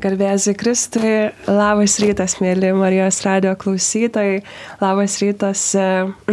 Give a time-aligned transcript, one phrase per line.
[0.00, 1.10] Garbėzai Kristui,
[1.44, 4.38] labas rytas, mėly Marijos radio klausytojai,
[4.80, 5.82] labas rytas e,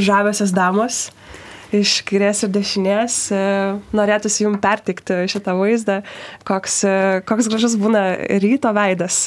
[0.07, 1.09] žavesios damos
[1.75, 3.17] iš kairės ir dešinės.
[3.35, 3.41] E,
[3.97, 5.99] norėtųsi jums pertikti šitą vaizdą,
[6.47, 6.95] koks, e,
[7.27, 8.05] koks gražus būna
[8.39, 9.19] ryto veidas.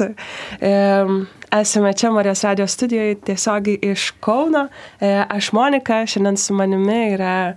[1.50, 4.68] Esame čia Marijos radio studijoje tiesiogiai iš Kauno.
[5.02, 7.56] Aš Monika, šiandien su manimi yra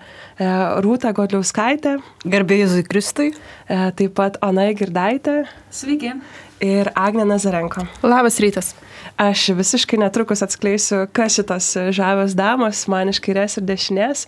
[0.84, 2.00] Rūta Godliauskaitė.
[2.26, 3.36] Garbėjai Kristui.
[3.70, 5.44] Taip pat Ona Girdaitė.
[5.70, 6.18] Sveiki
[6.64, 7.84] ir Agne Nazarenko.
[8.04, 8.74] Labas rytas.
[9.20, 14.24] Aš visiškai netrukus atskleisiu, kas šitos žavios damos, man iš kairės ir dešinės,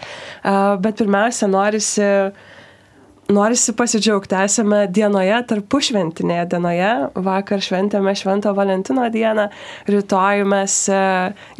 [0.84, 2.10] bet pirmiausia, norisi
[3.30, 4.36] norisi pasidžiaugti.
[4.46, 6.90] Esame dienoje, tarpušventinėje dienoje.
[7.26, 9.48] Vakar šventėme Švento Valentino dieną,
[9.90, 11.00] rytoj mes e,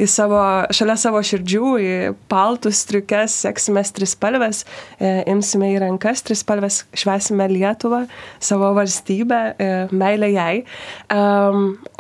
[0.02, 0.42] į savo,
[0.76, 1.96] šalia savo širdžių, į
[2.32, 4.64] paltus triukes, seksime trispalvės,
[5.00, 8.06] e, imsime į rankas trispalvės, švesime Lietuvą,
[8.44, 10.56] savo valstybę, e, meilę jai.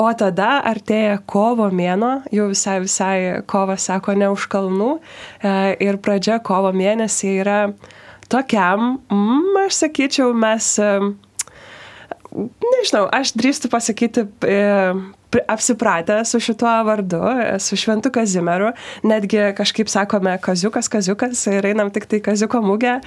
[0.01, 3.17] O tada artėja kovo mėno, jau visai, visai
[3.49, 4.89] kovas sako ne už kalnų
[5.83, 7.59] ir pradžia kovo mėnesį yra
[8.31, 10.71] tokiam, mm, aš sakyčiau, mes,
[12.31, 14.59] nežinau, aš drįstu pasakyti, e,
[15.47, 17.19] apsipratę su šituo vardu,
[17.59, 18.71] su Šventu Kazimieru,
[19.03, 22.97] netgi kažkaip sakome kaziukas, kaziukas ir einam tik tai kaziuko mūgę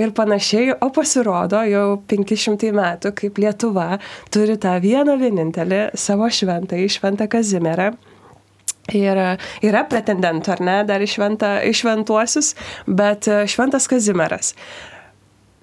[0.00, 4.00] ir panašiai, o pasirodo jau 500 metų, kaip Lietuva
[4.34, 7.92] turi tą vieną vienintelį savo šventąjį, Šventą Kazimierą.
[8.96, 9.20] Ir
[9.66, 12.54] yra pretendentų, ar ne, dar išventa, išventuosius,
[12.86, 14.54] bet e, šventas Kazimieras.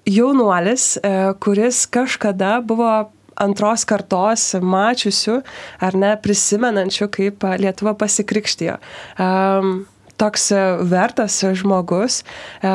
[0.08, 5.38] Jaunuolis, e, kuris kažkada buvo antros kartos mačiusių,
[5.84, 8.78] ar ne, prisimenančių, kaip Lietuva pasikrikštijo.
[9.20, 9.86] Um,
[10.18, 12.22] toks e, vertas žmogus,
[12.62, 12.72] e,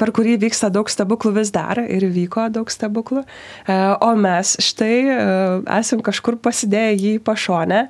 [0.00, 4.94] per kurį vyksta daug stebuklų vis dar ir vyko daug stebuklų, e, o mes štai
[5.78, 7.80] esam kažkur pasidėję jį pašonę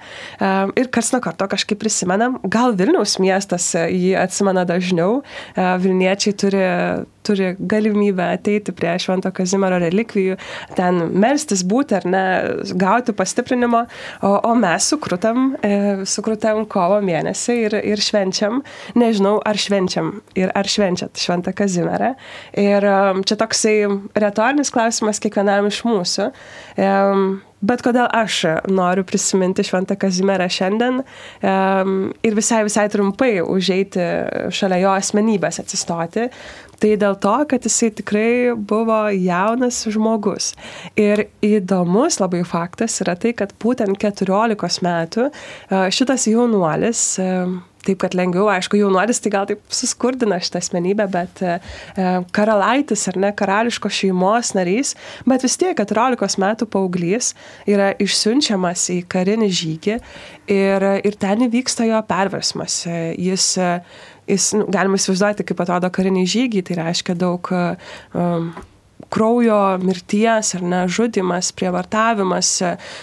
[0.78, 5.22] ir kas nuo karto kažkaip prisimenam, gal Vilniaus miestas jį atsimena dažniau,
[5.56, 6.62] Vilniečiai turi
[7.24, 10.36] turi galimybę ateiti prie Švento Kazimiero relikvijų,
[10.76, 12.24] ten melstis būti ar ne,
[12.80, 13.84] gauti pastiprinimo,
[14.20, 18.60] o, o mes sukrutam, e, sukrutam kovo mėnesį ir, ir švenčiam,
[18.98, 22.14] nežinau, ar švenčiam ir ar švenčiat Šventą Kazimierą.
[22.60, 23.76] Ir e, čia toksai
[24.18, 26.30] retorinis klausimas kiekvienam iš mūsų.
[26.76, 26.92] E,
[27.64, 31.94] Bet kodėl aš noriu prisiminti Šventą Kazimierą šiandien um,
[32.26, 34.04] ir visai, visai trumpai užeiti
[34.52, 36.26] šalia jo asmenybės atsistoti,
[36.82, 40.52] tai dėl to, kad jisai tikrai buvo jaunas žmogus.
[41.00, 45.30] Ir įdomus labai faktas yra tai, kad būtent 14 metų
[45.94, 51.42] šitas jaunuolis um, taip kad lengviau, aišku, jaunuolis tai gal taip suskurdina šitą asmenybę, bet
[51.44, 51.56] e,
[52.00, 54.94] e karalaitis ar ne karališkos šeimos narys,
[55.28, 57.32] bet vis tiek 14 metų paauglys
[57.70, 59.96] yra išsiunčiamas į karinį žygį
[60.52, 62.82] ir, ir ten įvyksta jo perversmas.
[62.88, 63.00] E,
[63.30, 63.72] jis, e,
[64.30, 68.52] jis nu, galima įsivaizduoti, kaip atrodo kariniai žygiai, tai reiškia daug um,
[69.14, 72.50] kraujo mirties ar ne žudimas, prievartavimas,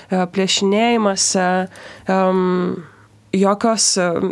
[0.09, 1.28] plėšinėjimas.
[2.09, 2.81] Um,
[3.36, 3.86] jokios,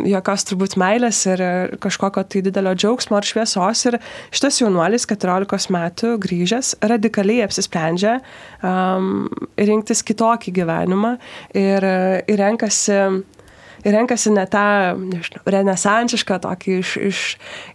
[0.08, 1.42] jokios turbūt meilės ir
[1.82, 3.84] kažkokio tai didelio džiaugsmo ar šviesos.
[3.88, 3.98] Ir
[4.34, 8.18] šitas jaunuolis 14 metų grįžęs radikaliai apsisprendžia
[8.62, 9.28] um,
[9.58, 11.16] rinktis kitokį gyvenimą
[11.56, 11.86] ir,
[12.26, 12.98] ir renkasi
[13.80, 14.66] ir renkasi ne tą,
[15.00, 17.22] nežinau, renesansišką, tokį iš, iš,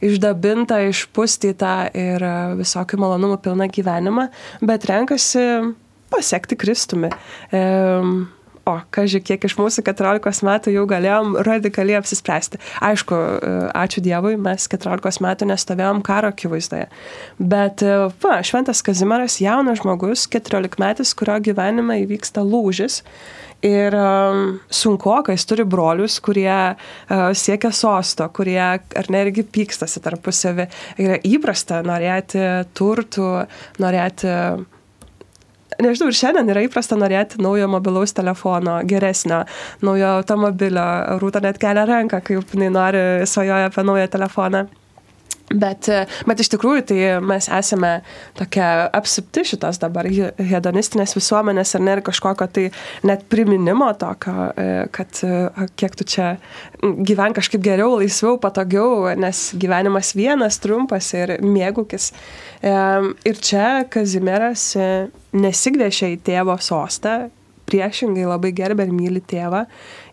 [0.06, 2.25] išdabintą, išpustytą ir
[2.59, 4.28] visokių malonumų pilną gyvenimą,
[4.62, 5.46] bet renkasi
[6.13, 7.09] pasiekti Kristumi.
[7.50, 8.28] Um,
[8.66, 12.59] o, kažkai kiek iš mūsų 14 metų jau galėjom radikaliai apsispręsti.
[12.86, 16.90] Aišku, e, ačiū Dievui, mes 14 metų nestovėjom karo akivaizdoje.
[17.40, 23.04] Bet, e, va, Šventas Kazimieras jaunas žmogus, 14 metais, kurio gyvenime įvyksta lūžis.
[23.66, 30.04] Ir um, sunku, kai jis turi brolius, kurie uh, siekia sosto, kurie ar nergi pykstasi
[30.06, 30.68] tarpusavį.
[31.02, 32.44] Yra įprasta norėti
[32.78, 33.30] turtų,
[33.81, 34.36] norėti
[35.84, 39.44] nežinau, ir šiandien yra įprasta norėti naujo mobilaus telefono, geresnio,
[39.86, 40.88] naujo automobilio.
[41.22, 44.66] Rūta net kelia ranką, kai jinai nori svajoja apie naują telefoną.
[45.53, 45.86] Bet,
[46.25, 48.00] bet iš tikrųjų tai mes esame
[48.38, 52.63] tokia apsupti šitos dabar hedonistinės visuomenės ar ne ir kažkokio tai
[53.06, 54.65] net priminimo tokio, e,
[54.95, 56.31] kad e, kiek tu čia
[56.81, 62.09] gyven kažkaip geriau, laisviau, patogiau, nes gyvenimas vienas, trumpas ir mėgukis.
[62.65, 62.75] E,
[63.30, 64.71] ir čia Kazimieras
[65.36, 67.27] nesigvešia į tėvo sostą,
[67.69, 69.65] priešingai labai gerbė ir myli tėvą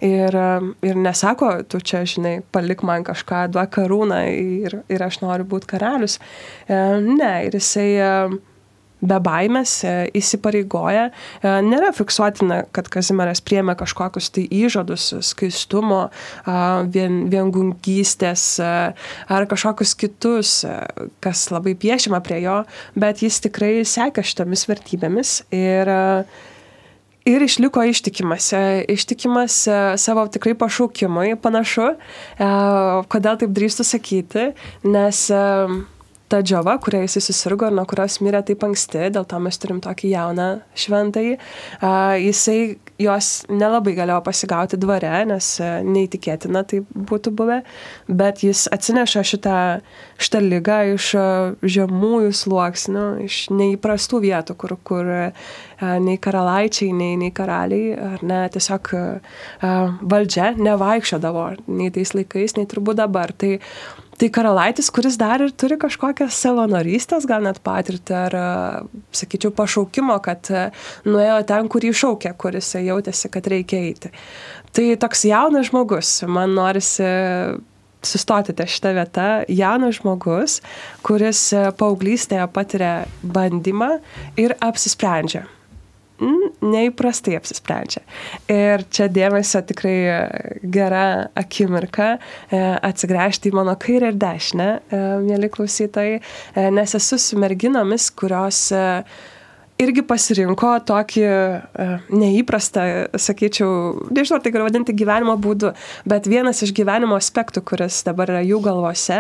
[0.04, 0.38] ir,
[0.84, 5.70] ir nesako, tu čia, žinai, palik man kažką, duok karūną ir, ir aš noriu būti
[5.75, 6.19] karalius.
[6.66, 8.10] E, ne, ir jisai e,
[9.02, 9.75] be baimės
[10.16, 11.08] įsipareigoja.
[11.43, 16.04] Nėra fiksuotina, kad Kazimieras priemė kažkokius tai įžadus skaistumo,
[16.94, 20.54] vien, viengungystės ar kažkokius kitus,
[21.25, 22.62] kas labai piešima prie jo,
[22.94, 25.90] bet jis tikrai seka šitomis vertybėmis ir
[27.29, 28.49] Ir išliko ištikimas,
[28.91, 31.93] ištikimas savo tikrai pašaukimui, panašu,
[33.15, 34.49] kodėl taip drįstu sakyti,
[34.83, 35.21] nes
[36.33, 39.79] ta džiova, kurią jisai susirgo ir nuo kurios mirė taip anksti, dėl to mes turim
[39.85, 40.49] tokį jauną
[40.83, 41.37] šventąjį,
[42.25, 42.59] jisai
[43.02, 47.60] jos nelabai galėjo pasigauti dvare, nes neįtikėtina tai būtų buvę,
[48.08, 49.58] bet jis atsineša šitą,
[50.22, 51.10] šitą lygą iš
[51.76, 55.10] žemųjų sluoksnių, iš neįprastų vietų, kur, kur
[55.82, 58.93] nei karalaičiai, nei, nei karaliai, ar ne, tiesiog
[60.12, 63.34] valdžia nevaikščiodavo nei tais laikais, nei turbūt dabar.
[63.34, 63.56] Tai
[64.23, 68.37] tai karalaitis, kuris dar ir turi kažkokią savanorystės, gal net patirtį, ar,
[69.19, 70.47] sakyčiau, pašaukimo, kad
[71.09, 74.13] nuėjo ten, kur jį šaukė, kuris jautėsi, kad reikia eiti.
[74.73, 77.09] Tai toks jaunas žmogus, man norisi
[78.07, 80.61] sustoti ties šitą vietą, jaunas žmogus,
[81.07, 81.49] kuris
[81.79, 83.97] paauglystėje patiria bandymą
[84.39, 85.49] ir apsisprendžia
[86.63, 88.03] neįprastai apsisprendžia.
[88.53, 89.97] Ir čia dėmesio tikrai
[90.63, 91.05] gera
[91.39, 97.41] akimirka e, atsigręžti į mano kairę ir dešinę, e, mėly klausytojai, e, nes esu su
[97.43, 98.69] merginomis, kurios
[99.81, 102.85] irgi pasirinko tokį e, neįprastą,
[103.21, 105.73] sakyčiau, nežinau, tai galiu vadinti gyvenimo būdu,
[106.09, 109.19] bet vienas iš gyvenimo aspektų, kuris dabar yra jų galvose,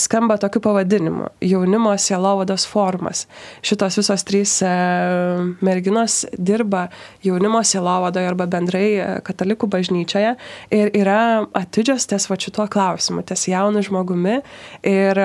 [0.00, 3.26] skamba tokiu pavadinimu- jaunimo sielovados formas.
[3.62, 4.70] Šitos visos trys e,
[5.60, 6.88] merginos dirba
[7.24, 10.36] jaunimo sielovadoje arba bendrai e, katalikų bažnyčioje
[10.70, 14.40] ir yra atidžios ties va šituo klausimu, ties jaunu žmogumi
[14.82, 15.24] ir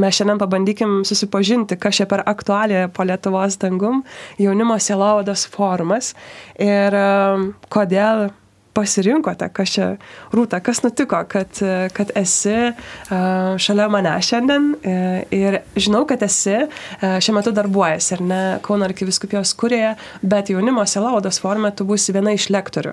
[0.00, 4.02] mes šiandien pabandykim susipažinti, kas čia per aktualiją po Lietuvos dangum,
[4.40, 6.14] jaunimo sielovados formas
[6.60, 8.28] ir um, kodėl
[8.76, 9.88] pasirinkote, kas čia,
[10.36, 11.60] Rūta, kas nutiko, kad,
[11.96, 18.14] kad esi uh, šalia mane šiandien uh, ir žinau, kad esi uh, šiuo metu darbuojasi,
[18.18, 22.92] ar ne, Kauno arkiviskupijos kurėje, bet jaunimo sielovados forma tu būsi viena iš lektorių.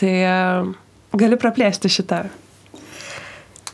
[0.00, 0.12] Tai
[1.18, 2.24] gali praplėsti šitą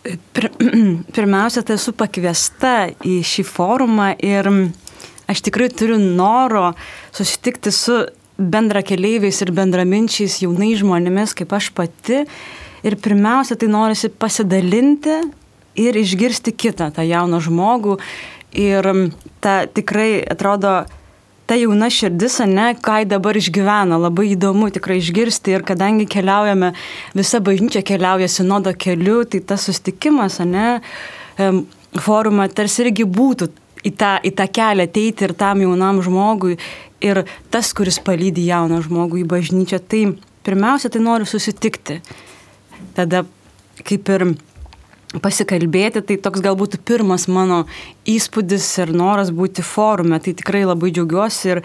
[0.05, 0.51] Pir,
[1.17, 4.51] pirmiausia, tai esu pakviesta į šį forumą ir
[5.31, 6.75] aš tikrai turiu noro
[7.15, 8.03] susitikti su
[8.37, 12.25] bendrakeleiviais ir bendraminčiais jaunais žmonėmis, kaip aš pati.
[12.85, 15.23] Ir pirmiausia, tai norisi pasidalinti
[15.81, 17.97] ir išgirsti kitą, tą jauną žmogų.
[18.61, 18.91] Ir
[19.43, 20.83] ta tikrai atrodo
[21.47, 26.73] ta jauna širdis, ne, ką dabar išgyvena, labai įdomu tikrai išgirsti ir kadangi keliaujame,
[27.17, 30.81] visa bažnyčia keliauja sinodo keliu, tai tas sustikimas, ne,
[32.01, 33.51] forumą tarsi irgi būtų
[33.85, 36.57] į tą, į tą kelią ateiti ir tam jaunam žmogui
[37.05, 40.05] ir tas, kuris palydė jauną žmogų į bažnyčią, tai
[40.47, 42.01] pirmiausia, tai noriu susitikti.
[42.97, 43.25] Tada
[43.85, 44.27] kaip ir
[45.23, 47.65] pasikalbėti, tai toks galbūt pirmas mano
[48.09, 50.19] įspūdis ir noras būti forume.
[50.23, 51.63] Tai tikrai labai džiaugiuosi ir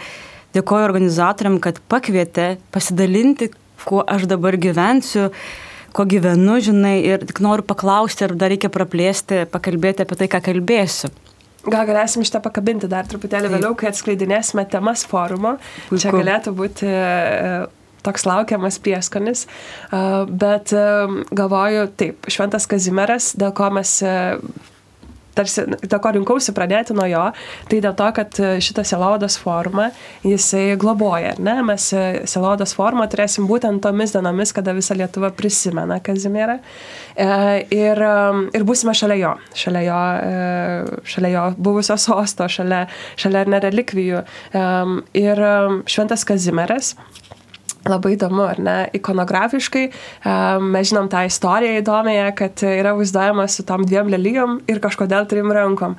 [0.56, 3.50] dėkoju organizatoriam, kad pakvietė pasidalinti,
[3.86, 5.30] kuo aš dabar gyvensiu,
[5.96, 10.42] kuo gyvenu, žinai, ir tik noriu paklausti, ar dar reikia praplėsti, pakalbėti apie tai, ką
[10.50, 11.10] kalbėsiu.
[11.60, 15.58] Gal galėsim šitą pakabinti dar truputėlį vėliau, kai atskleidinėsime temas forumo.
[15.90, 16.00] Puiku.
[16.00, 16.88] Čia galėtų būti
[18.06, 19.46] toks laukiamas prieskonis,
[20.42, 20.74] bet
[21.36, 23.98] galvoju, taip, Šventas Kazimieras, dėl ko mes
[25.40, 27.22] tarsi, dėl ko rinkausi pradėti nuo jo,
[27.70, 29.90] tai dėl to, kad šitą selodos formą
[30.26, 31.56] jisai globoja, ne?
[31.66, 31.90] Mes
[32.30, 37.28] selodos formą turėsim būtent tomis dienomis, kada visa Lietuva prisimena Kazimierą e,
[37.74, 38.02] ir,
[38.56, 42.84] ir būsime šalia jo, šalia jo, e, šalia jo buvusio sosto, šalia,
[43.20, 44.24] šalia nerelikvijų.
[44.52, 44.66] E,
[45.20, 45.44] ir
[45.90, 46.94] šventas Kazimieras
[47.88, 49.86] Labai įdomu, ar ne, ikonografiškai.
[50.60, 55.48] Mes žinom tą istoriją įdomiąją, kad yra vaizduojamas su tom dviem lelyjom ir kažkodėl trim
[55.56, 55.94] rankom.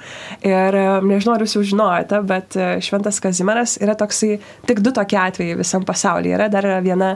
[0.46, 4.36] Ir nežinau, ar jūs jau žinojate, bet e, Šventas Kazimieras yra toksai,
[4.70, 6.36] tik du tokie atvejai visam pasaulyje.
[6.38, 7.16] Yra dar viena,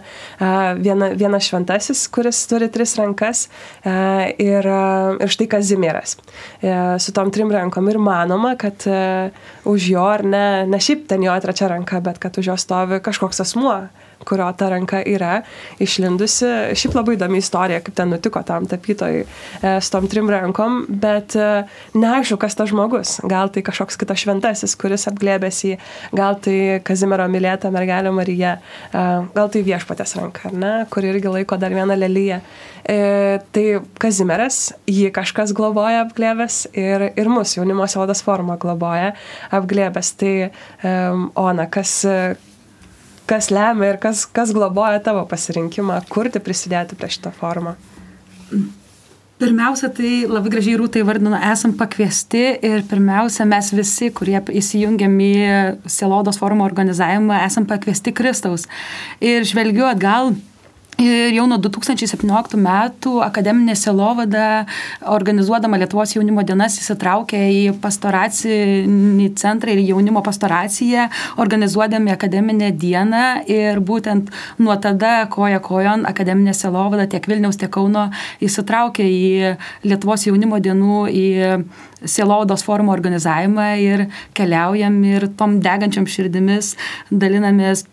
[0.81, 3.45] viena, vienas šventasis, kuris turi tris rankas
[3.85, 6.73] ir, ir štai Kazimieras e,
[7.05, 7.85] su tom trim rankom.
[7.93, 9.29] Ir manoma, kad e,
[9.69, 12.97] už jo, ar ne, ne šiaip ten jo trečia ranka, bet kad už jo stovi
[13.05, 13.77] kažkoks asmuo
[14.23, 15.39] kurio ta ranka yra
[15.81, 16.47] išlindusi.
[16.77, 21.35] Šiaip labai įdomi istorija, kaip ten nutiko tam tapytojui e, su tom trim rankom, bet
[21.39, 21.49] e,
[21.97, 23.17] neaišku, kas tas žmogus.
[23.29, 25.75] Gal tai kažkoks kitas šventasis, kuris apglėbės jį,
[26.15, 28.55] gal tai Kazimiero mylėta mergelė Marija,
[28.91, 29.05] e,
[29.35, 32.41] gal tai viešpatės ranka, ne, kuri irgi laiko dar vieną lelyje.
[32.85, 33.61] Tai
[33.97, 39.15] Kazimieras, jį kažkas globoja apglėbęs ir, ir mūsų jaunimo sielodas forma globoja
[39.57, 40.11] apglėbęs.
[40.21, 40.33] Tai
[41.41, 41.95] Ona, kas,
[43.29, 47.75] kas lemia ir kas, kas globoja tavo pasirinkimą kurti, prisidėti prie šitą formą?
[49.35, 55.31] Pirmiausia, tai labai gražiai rūtai vardino, esam pakviesti ir pirmiausia, mes visi, kurie įsijungiam į
[55.91, 58.63] Selodos forumo organizavimą, esam pakviesti Kristaus.
[59.19, 60.31] Ir žvelgiu atgal
[60.95, 64.63] Ir jau nuo 2017 metų akademinė Selovada,
[65.11, 71.09] organizuodama Lietuvos jaunimo dienas, įsitraukė į pastoracinį centrą ir jaunimo pastoraciją,
[71.43, 73.23] organizuodami akademinę dieną.
[73.51, 74.31] Ir būtent
[74.63, 78.05] nuo tada koja kojon akademinė Selovada tiek Vilniaus, tiek Kauno
[78.39, 79.51] įsitraukė į
[79.83, 81.27] Lietuvos jaunimo dienų, į
[82.05, 84.05] Selovados forumo organizavimą ir
[84.37, 86.75] keliaujam ir tom degančiam širdimis
[87.11, 87.83] dalinamės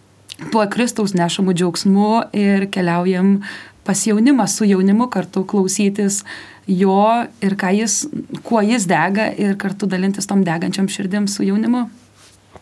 [0.50, 3.42] tuo Kristaus nešamu džiaugsmu ir keliaujam
[3.84, 6.22] pas jaunimą, su jaunimu kartu klausytis
[6.66, 8.06] jo ir jis,
[8.42, 11.88] kuo jis dega ir kartu dalintis tom degančiam širdim su jaunimu.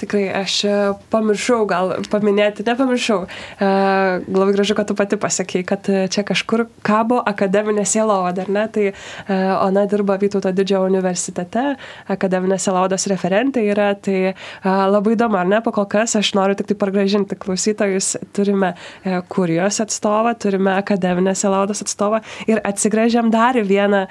[0.01, 0.75] Tikrai, aš e,
[1.13, 3.19] pamiršau gal paminėti, nepamiršau.
[3.27, 3.67] E,
[4.25, 8.63] labai gražu, kad tu pati pasakėjai, kad e, čia kažkur kabo akademinė sielovada, ar ne?
[8.73, 8.87] Tai
[9.61, 11.75] ona dirba Vytauto didžiojo universitete,
[12.13, 14.33] akademinė sielovados referentė yra, tai
[14.65, 15.61] labai įdomu, ar ne?
[15.65, 18.15] Pakol kas aš noriu tik tai pargražinti klausytojus.
[18.37, 18.73] Turime
[19.33, 24.07] kurijos atstovą, turime akademinę sielovados atstovą ir atsigręžiam dar vieną,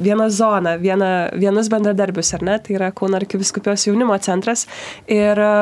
[0.00, 2.58] vieną zoną, vieną, vienus bendradarbius, ar ne?
[2.64, 4.66] Tai yra Kauno arkiviskupijos jaunimo centras
[5.10, 5.54] Ir e,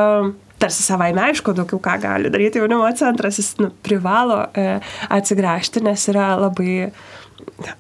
[0.63, 4.79] tarsi savaime aišku, daugiau ką gali daryti jaunimo centras, jis nu, privalo e,
[5.13, 6.93] atsigręžti, nes yra labai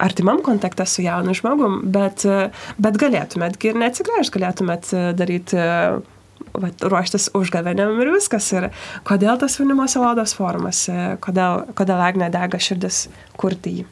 [0.02, 2.48] artimam kontakte su jaunu žmogum, bet, e,
[2.82, 8.50] bet galėtumėt ir neatsigręžti, galėtumėt e, daryti vat, ruoštis užgavėniam ir viskas.
[8.56, 8.70] Ir
[9.08, 10.84] kodėl tas jaunimo salodos formas,
[11.22, 13.06] kodėl, kodėl Agne dega širdis
[13.38, 13.86] kurti jį.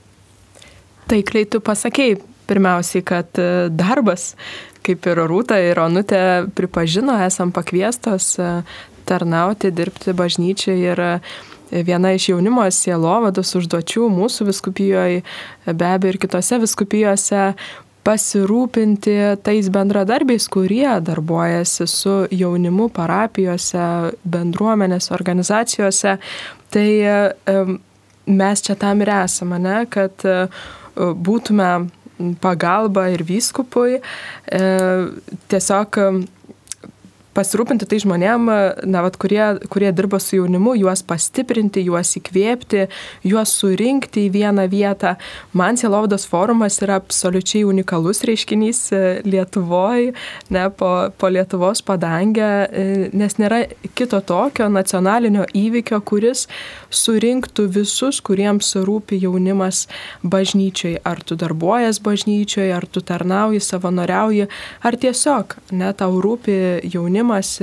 [1.10, 2.18] Taikliai tu pasakėjai
[2.50, 3.38] pirmiausiai, kad
[3.70, 4.32] darbas
[4.86, 6.22] kaip ir Rūta ir Onutė
[6.56, 8.48] pripažino, esam pakviestos e,
[9.08, 11.12] tarnauti, dirbti bažnyčiai ir e,
[11.86, 15.22] viena iš jaunimo sielovados užduočių mūsų viskupijoje,
[15.70, 17.52] be abejo ir kitose viskupijose
[18.06, 23.84] pasirūpinti tais bendradarbiais, kurie darbuojasi su jaunimu parapijose,
[24.24, 26.16] bendruomenės organizacijose.
[26.72, 27.14] Tai e,
[28.30, 30.24] mes čia tam ir esame, ne, kad
[30.96, 31.70] būtume
[32.40, 34.00] pagalba ir vyskupui.
[34.00, 34.60] E,
[35.50, 36.00] tiesiog
[37.36, 38.48] pasirūpinti tai žmonėm,
[38.90, 42.86] na, vat, kurie, kurie dirba su jaunimu, juos pastiprinti, juos įkvėpti,
[43.30, 45.14] juos surinkti į vieną vietą.
[45.56, 50.14] Man Sielovdos forumas yra absoliučiai unikalus reiškinys e, Lietuvoje,
[50.50, 53.62] ne po, po Lietuvos padangę, e, nes nėra
[53.98, 56.46] kito tokio nacionalinio įvykio, kuris
[56.90, 59.86] surinktų visus, kuriems rūpi jaunimas
[60.26, 60.98] bažnyčiai.
[61.06, 64.50] Ar tu darbuojas bažnyčioje, ar tu tarnauji, savanoriauji,
[64.82, 66.58] ar tiesiog, ne, tau rūpi
[66.90, 67.60] jaunimas jaunimas,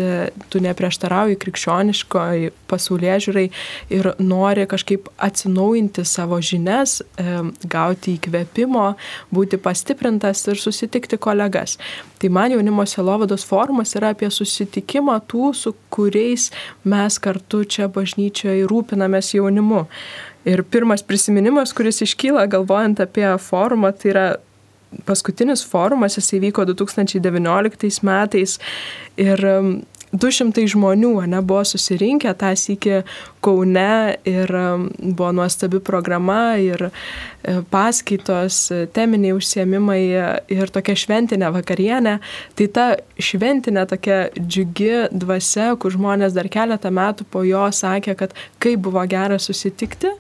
[0.49, 3.45] tu neprieštarauji krikščioniškoj pasaulyje žiūrai
[3.89, 7.01] ir nori kažkaip atsinaujinti savo žinias,
[7.65, 8.95] gauti įkvėpimo,
[9.33, 11.77] būti pastiprintas ir susitikti kolegas.
[12.17, 16.51] Tai man jaunimo selovados forumas yra apie susitikimą tų, su kuriais
[16.83, 19.85] mes kartu čia bažnyčioje rūpinamės jaunimu.
[20.47, 24.27] Ir pirmas prisiminimas, kuris iškyla galvojant apie forumą, tai yra
[25.07, 28.57] paskutinis forumas, jis įvyko 2019 metais
[29.19, 29.43] ir
[30.13, 33.01] 200 um, žmonių ne, buvo susirinkę tą sykį
[33.43, 36.91] Kaune ir um, buvo nuostabi programa ir e,
[37.71, 40.01] paskaitos, e, teminiai užsiemimai
[40.55, 42.17] ir tokia šventinė vakarienė.
[42.57, 42.87] Tai ta
[43.19, 49.03] šventinė tokia džiugi dvasia, kur žmonės dar keletą metų po jo sakė, kad kaip buvo
[49.11, 50.15] gera susitikti,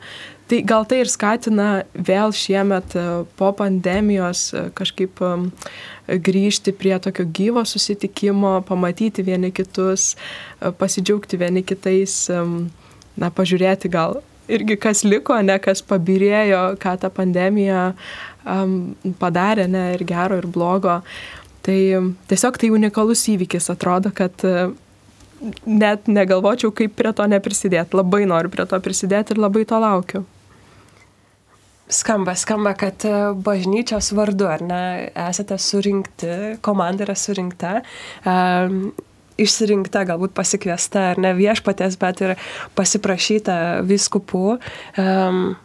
[0.47, 3.01] Tai gal tai ir skatina vėl šiemet e,
[3.35, 5.19] po pandemijos e, kažkaip
[6.07, 14.21] grįžti prie tokio gyvo susitikimo, pamatyti vieni kitus, e, pasidžiaugti vieni kitais, na, pažiūrėti gal
[14.47, 17.89] irgi kas liko, ne kas pabirėjo, ką ta pandemija
[18.47, 21.01] um, padarė, ne ir gero, ir blogo.
[21.67, 21.79] Tai
[22.31, 24.47] tiesiog tai unikalus įvykis, atrodo, kad
[25.67, 27.99] net negalvočiau, kaip prie to neprisidėti.
[27.99, 30.23] Labai noriu prie to prisidėti ir labai to laukiu.
[31.87, 34.81] Skamba, skamba, kad e, bažnyčios vardu, ar ne,
[35.29, 37.77] esate surinkti, komanda yra surinkta.
[38.27, 38.89] Um,
[39.39, 42.35] išsirinkta, galbūt pasikviesta, ar ne viešpatės, bet ir
[42.75, 44.57] pasiprašyta viskupų.
[44.99, 45.55] Um,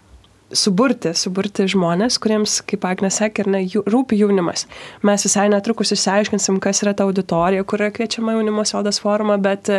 [0.56, 4.66] suburti, suburti žmonės, kuriems, kaip Agne sakė, ne, rūpi jaunimas.
[5.06, 9.70] Mes visai netrukus išsiaiškinsim, kas yra ta auditorija, kur yra kviečiama jaunimo sodas forma, bet,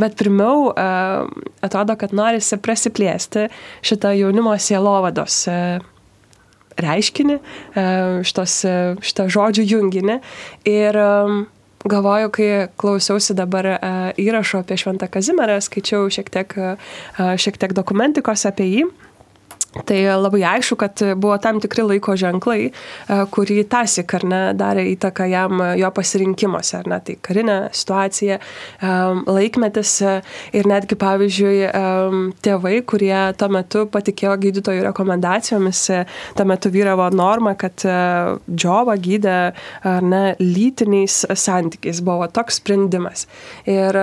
[0.00, 3.48] bet pirmiau atrodo, kad norisi prasiplėsti
[3.84, 5.44] šitą jaunimo sielovados
[6.82, 7.40] reiškinį,
[8.26, 8.60] šitos,
[9.04, 10.20] šitą žodžių junginį.
[10.70, 10.96] Ir
[11.82, 12.48] galvoju, kai
[12.78, 13.66] klausiausi dabar
[14.20, 16.54] įrašo apie Šventą Kazimierą, skaičiau šiek tiek,
[17.18, 18.84] šiek tiek dokumentikos apie jį.
[19.72, 24.84] Tai labai aišku, kad buvo tam tikri laiko ženklai, e, kurį tasik ar ne darė
[24.90, 28.90] įtaką jam jo pasirinkimuose, ar ne, tai karinė situacija, e,
[29.32, 30.18] laikmetis e,
[30.60, 31.54] ir netgi, pavyzdžiui,
[32.44, 35.82] tėvai, kurie tuo metu patikėjo gydytojų rekomendacijomis,
[36.36, 39.38] tuo metu vyravo norma, kad džiovą gydė
[39.88, 43.24] ar ne lytiniais santykiais, buvo toks sprendimas.
[43.64, 43.96] Ir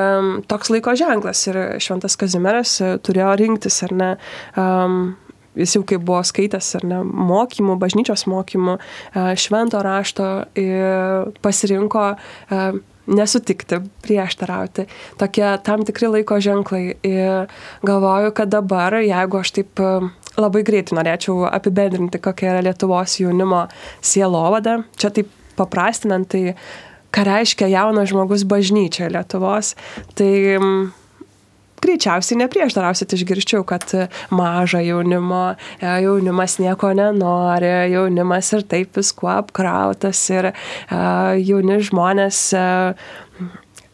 [0.50, 4.12] toks laiko ženklas ir Šventas Kazimieras turėjo rinktis, ar ne,
[5.60, 10.30] jis jau kaip buvo skaitęs ar ne mokymų, bažnyčios mokymų, e, švento rašto
[11.44, 12.64] pasirinko e,
[13.10, 14.86] nesutikti, prieštarauti.
[15.18, 16.94] Tokie tam tikri laiko ženklai.
[17.06, 17.50] Ir
[17.86, 19.94] galvoju, kad dabar, jeigu aš taip e,
[20.40, 23.66] labai greitai norėčiau apibendrinti, kokia yra Lietuvos jaunimo
[24.06, 26.56] sielovada, čia taip paprastinant, tai
[27.16, 29.74] ką reiškia jaunas žmogus bažnyčia Lietuvos,
[30.20, 30.32] tai
[31.84, 33.86] greičiausiai neprieštarausit išgirščiau, kad
[34.36, 40.54] maža jaunimo, e, jaunimas nieko nenori, jaunimas ir taip viskuo apkrautas ir e,
[41.44, 42.68] jauni žmonės e,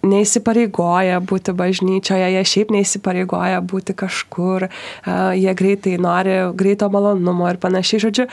[0.05, 4.67] neįsipareigoja būti bažnyčioje, jie šiaip neįsipareigoja būti kažkur,
[5.33, 8.03] jie greitai nori greito malonumo ir panašiai.
[8.03, 8.27] Žodžiu,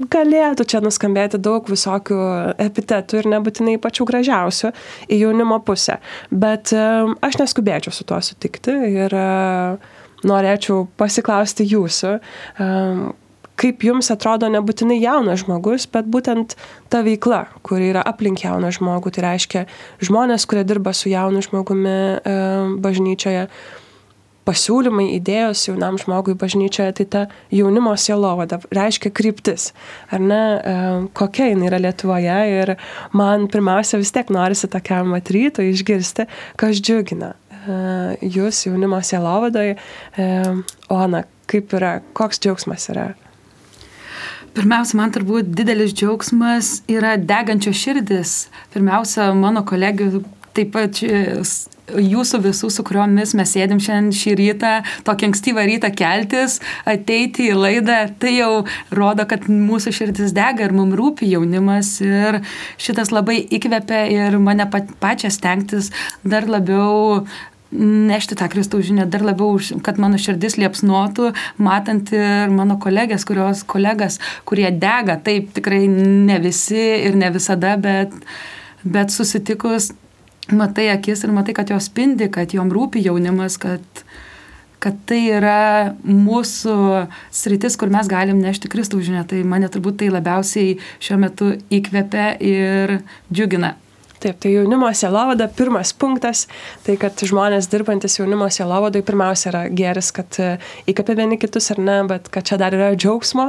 [0.00, 2.18] galėtų čia nuskambėti daug visokių
[2.62, 4.72] epitetų ir nebūtinai pačių gražiausių
[5.10, 5.98] į jaunimo pusę.
[6.30, 9.26] Bet aš neskubėčiau su tuo sutikti ir e,
[10.26, 12.14] norėčiau pasiklausti jūsų,
[13.60, 16.56] kaip jums atrodo nebūtinai jaunas žmogus, bet būtent
[16.92, 19.66] ta veikla, kuri yra aplink jauną žmogų, tai reiškia
[20.04, 21.96] žmonės, kurie dirba su jaunu žmogumi
[22.80, 23.46] bažnyčioje
[24.48, 27.22] pasiūlymai, idėjos jaunam žmogui bažnyčioje, tai ta
[27.54, 29.70] jaunimo sielovada reiškia kryptis,
[30.10, 30.74] ar ne, e,
[31.16, 32.74] kokia jinai yra Lietuvoje ir
[33.16, 36.26] man pirmiausia vis tiek norisi tokiam atrytui išgirsti,
[36.60, 37.80] kas džiugina e,
[38.26, 39.74] jūs jaunimo sielovadai.
[39.74, 40.30] E,
[40.90, 43.10] Ona, kaip yra, koks džiaugsmas yra?
[44.56, 48.32] Pirmiausia, man turbūt didelis džiaugsmas yra degančios širdis.
[48.74, 50.24] Pirmiausia, mano kolegių
[50.56, 50.98] taip pat
[51.98, 54.72] jūsų visų, su kuriomis mes sėdim šiandien šį rytą,
[55.06, 60.74] tokį ankstyvą rytą keltis, ateiti į laidą, tai jau rodo, kad mūsų širdis dega ir
[60.76, 62.40] mums rūpi jaunimas ir
[62.80, 65.90] šitas labai įkvepia ir mane pačią stengtis
[66.24, 67.24] dar labiau
[67.70, 71.30] nešti tą Kristaus žinią dar labiau, kad mano širdis liepsnuotų,
[71.62, 77.76] matant ir mano kolegės, kurios kolegas, kurie dega, taip tikrai ne visi ir ne visada,
[77.80, 78.14] bet,
[78.82, 79.92] bet susitikus
[80.56, 84.02] matai akis ir matai, kad jos spindi, kad jom rūpi jaunimas, kad,
[84.82, 86.76] kad tai yra mūsų
[87.34, 89.26] sritis, kur mes galim nešti Kristaus žinę.
[89.28, 92.98] Tai mane turbūt tai labiausiai šiuo metu įkvepia ir
[93.32, 93.76] džiugina.
[94.20, 96.42] Taip, tai jaunimo sielovada, pirmas punktas,
[96.84, 100.50] tai kad žmonės dirbantis jaunimo sielovadai pirmiausia yra geris, kad e,
[100.92, 103.46] įkapė vieni kitus ar ne, bet kad čia dar yra džiaugsmo,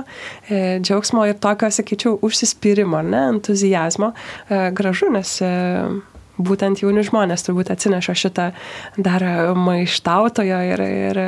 [0.48, 4.14] e, džiaugsmo ir tokio, sakyčiau, užsispyrimo, ne, entuzijazmo.
[4.48, 5.36] E, gražu, nes
[6.40, 8.48] būtent jauni žmonės turbūt atsineša šitą
[8.98, 9.26] dar
[9.58, 11.22] maištautojo ir, ir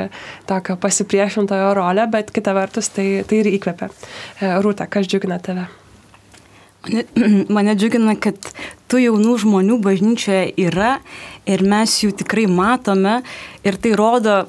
[0.48, 3.90] tokio pasipriešintojo rolę, bet kita vertus tai, tai ir įkvepia.
[4.40, 5.68] E, Rūta, kas džiugina tave?
[6.84, 7.04] Mane,
[7.56, 8.38] mane džiugina, kad
[8.90, 10.98] tų jaunų žmonių bažnyčioje yra
[11.48, 13.20] ir mes jų tikrai matome
[13.64, 14.44] ir tai rodo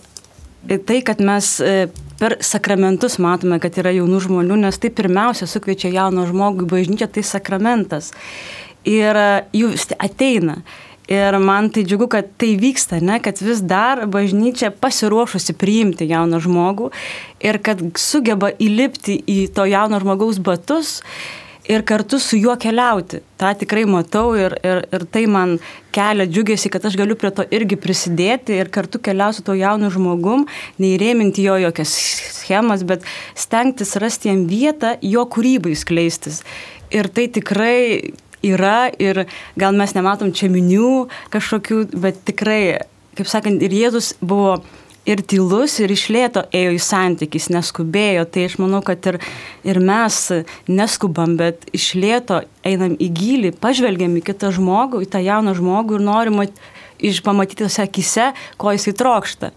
[0.65, 1.87] tai, kad mes e,
[2.19, 7.09] per sakramentus matome, kad yra jaunų žmonių, nes tai pirmiausia sukviečia jauno žmogų į bažnyčią,
[7.11, 8.11] tai sakramentas
[8.85, 10.61] ir e, jų ateina.
[11.05, 16.39] Ir man tai džiugu, kad tai vyksta, ne, kad vis dar bažnyčia pasiruošusi priimti jauną
[16.41, 16.89] žmogų
[17.45, 20.95] ir kad sugeba įlipti į to jauno žmogaus batus
[21.69, 23.21] ir kartu su juo keliauti.
[23.37, 25.57] Ta tikrai matau ir, ir, ir tai man
[25.93, 30.45] kelia džiugesi, kad aš galiu prie to irgi prisidėti ir kartu keliausiu to jaunu žmogum,
[30.81, 31.93] neįrėminti jo jokias
[32.39, 33.05] schemas, bet
[33.37, 36.43] stengtis rasti jam vietą jo kūrybai skleistis.
[36.93, 38.13] Ir tai tikrai
[38.45, 39.25] yra ir
[39.59, 42.85] gal mes nematom čia minių kažkokių, bet tikrai,
[43.17, 44.59] kaip sakant, ir Jėzus buvo
[45.05, 48.25] ir tylus, ir išlėto ėjo į santykis, neskubėjo.
[48.29, 49.19] Tai aš manau, kad ir,
[49.67, 50.19] ir mes
[50.67, 56.07] neskubam, bet išlėto einam į gilį, pažvelgiam į kitą žmogų, į tą jauną žmogų ir
[56.09, 56.41] norim
[57.05, 59.51] iš pamatyti tose akise, ko jisai trokšta.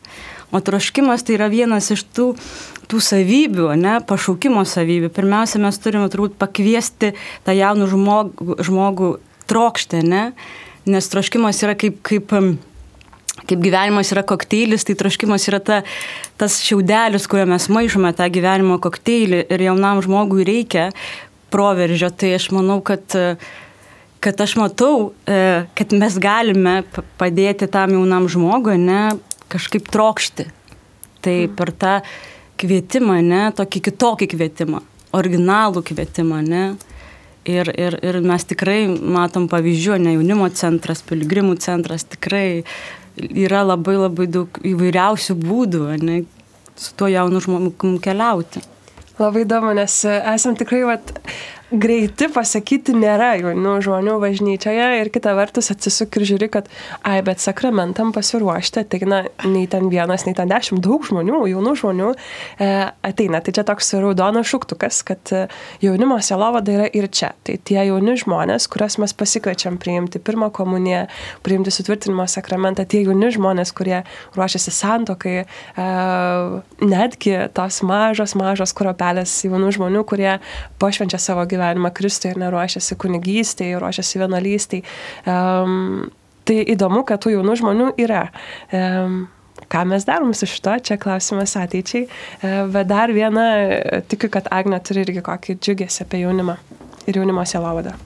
[0.48, 2.31] O troškimas tai yra vienas iš tų,
[2.88, 5.11] tų savybių, ne, pašaukimo savybių.
[5.14, 7.12] Pirmiausia, mes turime turbūt pakviesti
[7.46, 9.12] tą jauną žmogų, žmogų
[9.51, 10.24] trokštę, ne?
[10.88, 12.33] nes troškimas yra kaip, kaip,
[13.44, 15.83] kaip gyvenimas yra kokteilis, tai troškimas yra ta,
[16.40, 20.88] tas šiaudelis, kurio mes maišome tą gyvenimo kokteilį ir jaunam žmogui reikia
[21.53, 22.09] proveržio.
[22.09, 23.16] Tai aš manau, kad
[24.20, 25.12] kad aš matau,
[25.79, 26.81] kad mes galime
[27.20, 29.03] padėti tam jaunam žmogui, ne,
[29.53, 30.48] kažkaip trokšti.
[31.22, 31.55] Tai mhm.
[31.59, 31.94] per tą
[32.61, 34.83] kvietimą, ne, tokį kitokį kvietimą,
[35.16, 36.64] originalų kvietimą, ne.
[37.49, 42.64] Ir, ir, ir mes tikrai matom pavyzdžių, ne jaunimo centras, piligrimų centras, tikrai
[43.16, 46.18] yra labai labai daug įvairiausių būdų, ne,
[46.77, 48.61] su tuo jaunu žmogu keliauti.
[49.18, 51.14] Labai įdomu, nes esam tikrai, vat,
[51.69, 56.69] greiti pasakyti nėra jaunų žmonių bažnyčioje ir kita vertus atsisuk ir žiūri, kad,
[57.05, 62.09] ai, bet sakramentam pasiruošti ateina nei ten vienas, nei ten dešimt, daug žmonių, jaunų žmonių
[62.15, 62.71] e,
[63.11, 63.43] ateina.
[63.45, 65.43] Tai čia toks raudonas šuktukas, kad e,
[65.85, 67.35] jaunimo selovada yra ir čia.
[67.45, 71.05] Tai tie jauni žmonės, kuriuos mes pasikviečiam priimti pirmą komuniją,
[71.45, 74.01] priimti sutvirtinimo sakramentą, tie jauni žmonės, kurie
[74.39, 75.89] ruošiasi santokai, e,
[76.81, 80.33] netgi tos mažos, mažos kuropelės jaunų žmonių, kurie
[80.81, 84.87] pašvenčia savo gyvenimą gyvenimą Kristui ir neruošiasi kunigystėje, ruošiasi vienalystėje.
[85.27, 86.07] Um,
[86.49, 88.29] tai įdomu, kad tų jaunų žmonių yra.
[88.73, 89.27] Um,
[89.68, 92.07] ką mes darom su šito, čia klausimas ateičiai.
[92.73, 93.47] Bet dar viena,
[94.09, 96.57] tikiu, kad Agne turi irgi kokį džiugėsi apie jaunimą
[97.09, 97.97] ir jaunimo sielovadą.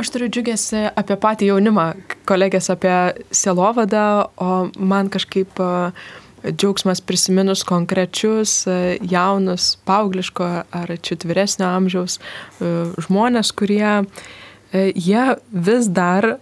[0.00, 1.86] Aš turiu džiugėsi apie patį jaunimą,
[2.28, 2.94] kolegės apie
[3.34, 4.06] sielovadą,
[4.40, 4.50] o
[4.80, 5.92] man kažkaip uh,
[6.50, 12.72] džiaugsmas prisiminus konkrečius e, jaunus, paaugliško ar čiut vyresnio amžiaus e,
[13.06, 16.36] žmonės, kurie e, jie vis dar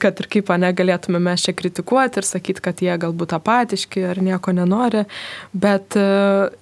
[0.00, 4.20] kad ir kaip ane galėtume mes čia kritikuoti ir sakyti, kad jie galbūt apatiški ar
[4.24, 5.04] nieko nenori,
[5.52, 5.96] bet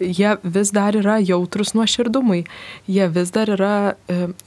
[0.03, 2.43] jie vis dar yra jautrus nuoširdumui,
[2.91, 3.77] jie vis dar yra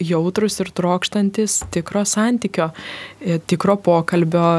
[0.01, 2.71] jautrus ir trokštantis tikro santykio,
[3.47, 4.49] tikro pokalbio,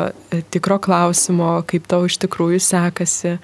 [0.55, 3.37] tikro klausimo, kaip tau iš tikrųjų sekasi,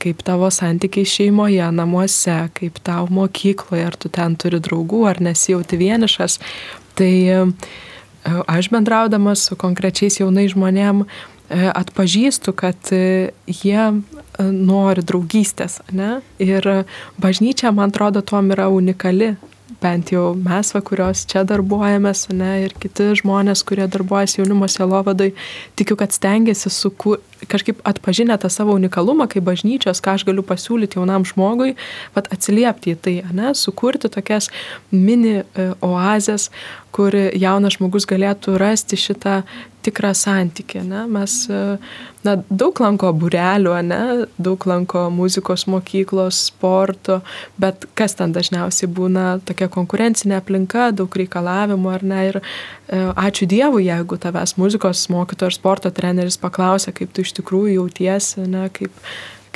[0.00, 5.78] kaip tavo santykiai šeimoje, namuose, kaip tau mokykloje, ar tu ten turi draugų, ar nesijauti
[5.80, 6.36] vienišas.
[7.00, 7.14] Tai
[8.46, 11.04] aš bendraudamas su konkrečiais jaunais žmonėm
[11.50, 13.86] atpažįstu, kad jie
[14.38, 15.80] nori draugystės.
[15.90, 16.20] Ne?
[16.38, 16.86] Ir
[17.18, 19.34] bažnyčia, man atrodo, tuom yra unikali
[19.80, 25.30] bent jau mes, va, kurios čia darbuojamės, ne, ir kiti žmonės, kurie darbuojasi jaunimo sielovadai,
[25.78, 31.00] tikiu, kad stengiasi sukur, kažkaip atpažinę tą savo unikalumą kaip bažnyčios, ką aš galiu pasiūlyti
[31.00, 31.74] jaunam žmogui,
[32.16, 34.50] vat, atsiliepti į tai, ne, sukurti tokias
[34.92, 36.50] mini e, oazės,
[36.94, 39.40] kur jaunas žmogus galėtų rasti šitą
[39.84, 40.82] tikrą santykį.
[40.84, 41.04] Ne?
[41.08, 41.34] Mes
[42.26, 44.00] na, daug lanko burelių, ne?
[44.42, 47.20] daug lanko muzikos mokyklos, sporto,
[47.60, 52.22] bet kas ten dažniausiai būna tokia konkurencinė aplinka, daug reikalavimų ar ne.
[52.32, 52.44] Ir e,
[53.24, 58.44] ačiū Dievui, jeigu tavęs muzikos mokytojas ar sporto treneris paklausia, kaip tu iš tikrųjų jautiesi,
[58.50, 58.68] ne?
[58.76, 58.92] kaip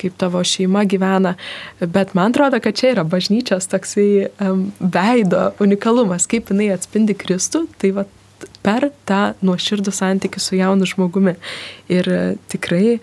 [0.01, 1.35] kaip tavo šeima gyvena.
[1.81, 7.67] Bet man atrodo, kad čia yra bažnyčios toksai um, veido unikalumas, kaip jinai atspindi Kristų.
[7.81, 8.09] Tai va
[8.65, 11.37] per tą nuoširdų santykių su jaunu žmogumi.
[11.93, 12.21] Ir e,
[12.53, 12.99] tikrai,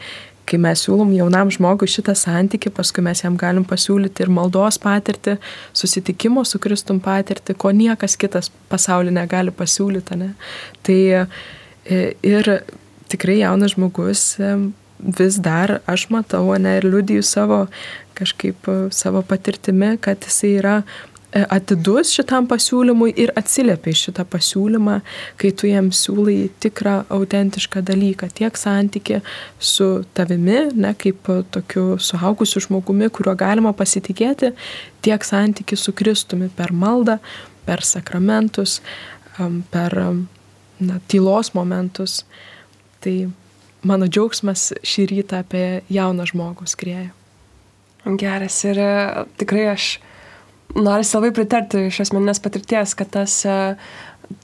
[0.50, 5.38] kai mes siūlom jaunam žmogui šitą santykių, paskui mes jam galim pasiūlyti ir maldos patirtį,
[5.78, 10.20] susitikimo su Kristum patirtį, ko niekas kitas pasaulyje negali pasiūlyti.
[10.20, 10.34] Ne?
[10.86, 11.26] Tai e,
[12.26, 12.54] ir
[13.12, 14.36] tikrai jaunas žmogus
[15.02, 17.66] vis dar aš matau, ne, ir liudiju savo
[18.18, 20.82] kažkaip savo patirtimi, kad jisai yra
[21.32, 24.98] E, atidus šitam pasiūlymui ir atsiliepia į šitą pasiūlymą,
[25.40, 29.22] kai tu jam siūlai tikrą, autentišką dalyką, tiek santyki
[29.56, 29.88] su
[30.18, 34.52] tavimi, ne kaip tokiu suaugusiu žmogumi, kuriuo galima pasitikėti,
[35.08, 37.22] tiek santyki su Kristumi per maldą,
[37.64, 38.82] per sakramentus,
[39.72, 40.00] per
[40.84, 42.26] na, tylos momentus.
[43.00, 43.16] Tai
[43.88, 47.10] mano džiaugsmas šį rytą apie jauną žmogų skrieja.
[48.18, 48.94] Geras ir e,
[49.38, 49.96] tikrai aš
[50.74, 53.58] norisi labai pritarti iš asmeninės patirties, kad tas e,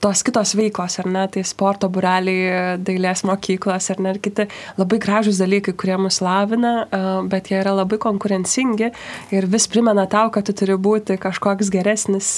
[0.04, 4.46] tos kitos veiklos, ar ne, tai sporto bureliai, dailės mokyklos, ar ne, ir kiti
[4.78, 8.92] labai gražus dalykai, kurie mus lavina, e, bet jie yra labai konkurencingi
[9.34, 12.36] ir vis primena tau, kad tu turi būti kažkoks geresnis,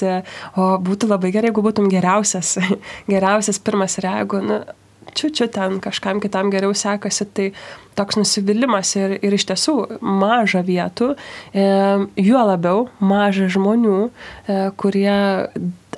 [0.56, 2.56] o būtų labai gerai, jeigu būtum geriausias,
[3.12, 4.62] geriausias pirmas ir jeigu, nu,
[5.14, 7.50] čiučiu ten kažkam kitam geriau sekasi, tai
[7.98, 11.12] toks nusivylimas ir, ir iš tiesų maža vietų,
[11.52, 11.66] e,
[12.22, 15.18] juo labiau maža žmonių, e, kurie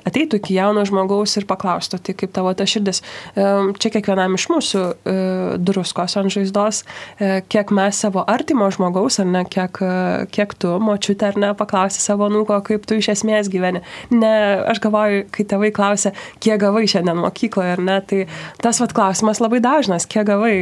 [0.07, 3.01] ateitų iki jauno žmogaus ir paklaustų, tai kaip tavo ta širdis.
[3.33, 5.15] Čia kiekvienam iš mūsų e,
[5.63, 6.83] druskos ant žaizdos,
[7.17, 9.79] e, kiek mes savo artimo žmogaus, ar ne, kiek,
[10.33, 13.83] kiek tu, močiutė, ar ne, paklausi savo nuko, kaip tu iš esmės gyveni.
[14.13, 14.33] Ne,
[14.69, 16.13] aš galvoju, kai tėvai klausia,
[16.43, 18.23] kiek gavai šiandien mokykloje, ar ne, tai
[18.63, 20.53] tas vat klausimas labai dažnas, kiek gavai?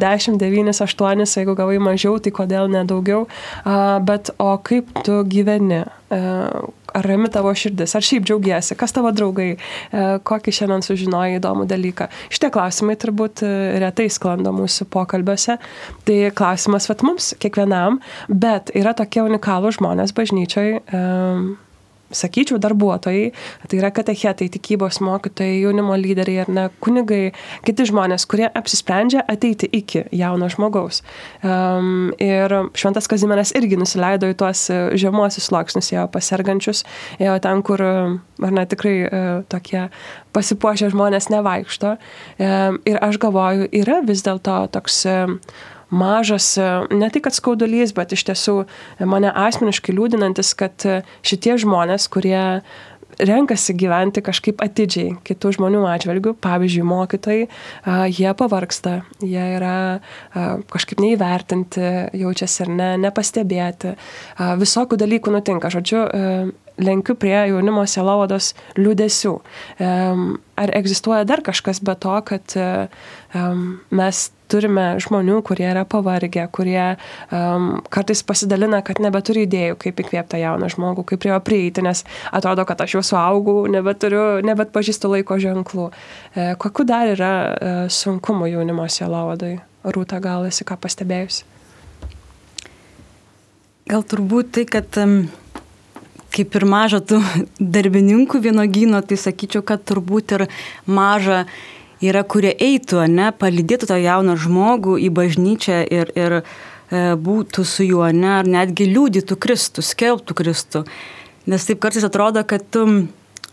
[0.00, 3.26] 10, 9, 8, jeigu gavai mažiau, tai kodėl nedaugiau,
[4.06, 5.84] bet o kaip tu gyveni,
[6.94, 9.50] ar rami tavo širdis, ar šiaip džiaugiesi, kas tavo draugai,
[10.26, 12.10] kokį šiandien sužinojai įdomų dalyką.
[12.32, 15.58] Šitie klausimai turbūt e, retai sklando mūsų pokalbiuose,
[16.08, 20.80] tai klausimas vat mums, kiekvienam, bet yra tokie unikalūs žmonės bažnyčioj.
[20.90, 21.50] Um,
[22.12, 23.30] sakyčiau, darbuotojai,
[23.68, 27.32] tai yra katechetai, tikybos mokytojai, jaunimo lyderiai ar ne kunigai,
[27.66, 31.02] kiti žmonės, kurie apsisprendžia ateiti iki jauno žmogaus.
[31.42, 36.84] Um, ir Šventas Kazimieras irgi nusileido į tuos e, žemuosius sluoksnius, ėjo pasergančius,
[37.22, 39.86] ėjo ten, kur, ar ne, tikrai uh, tokie
[40.36, 41.96] pasipuošę žmonės nevaikšto.
[42.38, 45.36] Um, ir aš galvoju, yra vis dėlto toks uh,
[45.90, 48.56] mažas, e, ne tik kad skaudulys, bet iš tiesų
[49.06, 52.62] mane asmeniškai liūdinantis, kad e, šitie žmonės, kurie
[53.20, 57.48] renkasi gyventi kažkaip atidžiai kitų žmonių atžvilgių, pavyzdžiui, mokytojai,
[58.16, 60.00] jie pavarksta, jie yra
[60.70, 61.84] kažkaip neįvertinti,
[62.16, 63.92] jaučiasi ir ne, nepastebėti.
[64.62, 65.68] Visokių dalykų nutinka.
[65.74, 69.36] Žodžiu, e, lenkiu prie jaunimo selovados liūdėsių.
[70.60, 72.56] Ar egzistuoja dar kažkas be to, kad
[74.00, 80.42] mes turime žmonių, kurie yra pavargę, kurie um, kartais pasidalina, kad nebeturi idėjų, kaip įkvėpti
[80.42, 82.02] jauną žmogų, kaip prie jo prieiti, nes
[82.34, 85.90] atrodo, kad aš jau suaugau, nebeturiu, nebet pažįstu laiko ženklų.
[86.34, 89.58] E, kokiu dar yra e, sunkumų jaunimo sielovadai?
[89.86, 91.46] Rūta, gal esi ką pastebėjusi?
[93.90, 95.22] Gal turbūt tai, kad um,
[96.34, 97.20] kaip ir maža tų
[97.76, 100.46] darbininkų vienogyno, tai sakyčiau, kad turbūt ir
[100.86, 101.44] maža
[102.00, 106.42] yra, kurie eitų, ne, palydėtų tą jauną žmogų į bažnyčią ir, ir e,
[107.20, 110.84] būtų su juo, ne, ar netgi liūdytų Kristų, skelbtų Kristų.
[111.50, 112.86] Nes taip kartais atrodo, kad tu,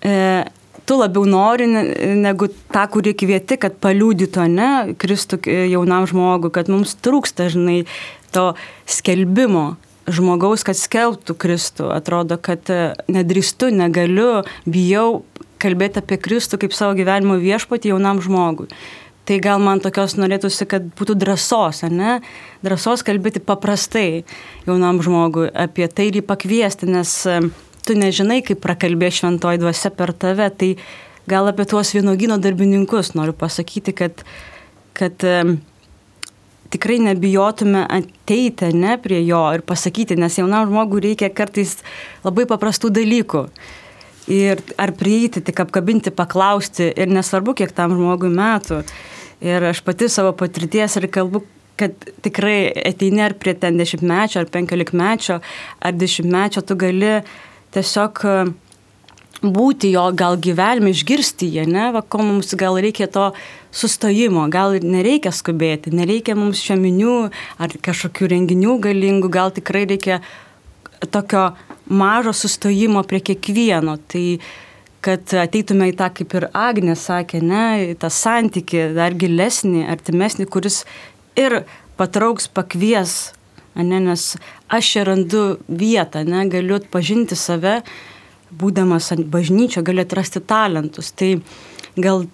[0.05, 0.45] e,
[0.87, 6.71] tu labiau nori negu tą, kurį kvieti, kad paliūdytų, ne, Kristų e, jaunam žmogui, kad
[6.71, 7.81] mums trūksta, žinai,
[8.31, 8.53] to
[8.87, 9.73] skelbimo
[10.07, 11.89] žmogaus, kad skelbtų Kristų.
[11.93, 15.23] Atrodo, kad e, nedrįstu, negaliu, bijau
[15.61, 18.69] kalbėti apie Kristų kaip savo gyvenimo viešpatį jaunam žmogui.
[19.27, 22.21] Tai gal man tokios norėtųsi, kad būtų drąsos, ne?
[22.63, 24.23] Drąsos kalbėti paprastai
[24.67, 27.41] jaunam žmogui apie tai ir jį pakviesti, nes e,
[27.87, 30.47] tu nežinai, kaip prakalbė šventoji dvasia per tave.
[30.55, 30.71] Tai
[31.27, 34.23] gal apie tuos vienogino darbininkus noriu pasakyti, kad,
[34.95, 35.57] kad um,
[36.73, 41.77] tikrai nebijotume ateiti ne prie jo ir pasakyti, nes jaunam žmogui reikia kartais
[42.25, 43.43] labai paprastų dalykų.
[44.27, 48.81] Ir ar prieiti, tik apkabinti, paklausti ir nesvarbu, kiek tam žmogui metų.
[49.45, 51.45] Ir aš pati savo patirties ir kalbu,
[51.77, 51.93] kad
[52.25, 55.39] tikrai ateini ar prie ten dešimtmečio, ar penkiolikmečio,
[55.79, 57.19] ar dešimtmečio, tu gali
[57.75, 58.23] tiesiog
[59.41, 63.29] būti jo gal gyvenime, išgirsti jį, ne, va, ko mums gal reikia to
[63.75, 67.17] sustojimo, gal nereikia skubėti, nereikia mums šiaminių
[67.61, 70.21] ar kažkokių renginių galingų, gal tikrai reikia
[71.13, 71.51] tokio
[71.85, 73.97] mažo sustojimo prie kiekvieno.
[74.09, 74.25] Tai
[75.05, 80.81] kad ateitume į tą, kaip ir Agnė sakė, ne, tą santyki dar gilesnį, artimesnį, kuris
[81.37, 81.61] ir
[81.99, 83.31] patrauks, pakvies,
[83.77, 84.33] ne, nes
[84.73, 87.79] aš čia randu vietą, ne, galiu atpažinti save,
[88.51, 91.11] būdamas bažnyčio, galiu atrasti talentus.
[91.11, 91.35] Tai
[91.97, 92.25] gal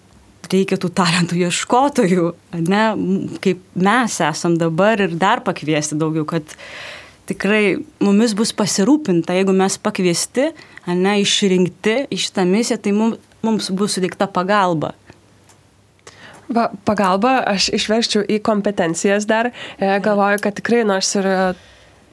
[0.54, 2.32] reikia tų talentų ieškotojų,
[2.68, 2.84] ne,
[3.44, 6.56] kaip mes esam dabar ir dar pakviesti daugiau, kad
[7.30, 10.52] tikrai mumis bus pasirūpinta, jeigu mes pakviesti,
[10.92, 14.94] ne, išrinkti į šitą misiją, tai mums, mums bus suteikta pagalba.
[16.54, 19.50] Va, pagalba aš išverščiau į kompetencijas dar.
[19.80, 21.28] E, galvoju, kad tikrai nors ir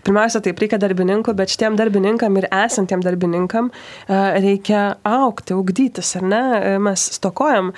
[0.06, 6.28] pirmiausia, taip reikia darbininkų, bet šitiem darbininkam ir esantiem darbininkam e, reikia aukti, ugdytis, ar
[6.30, 6.44] ne?
[6.60, 7.72] E, mes stokojam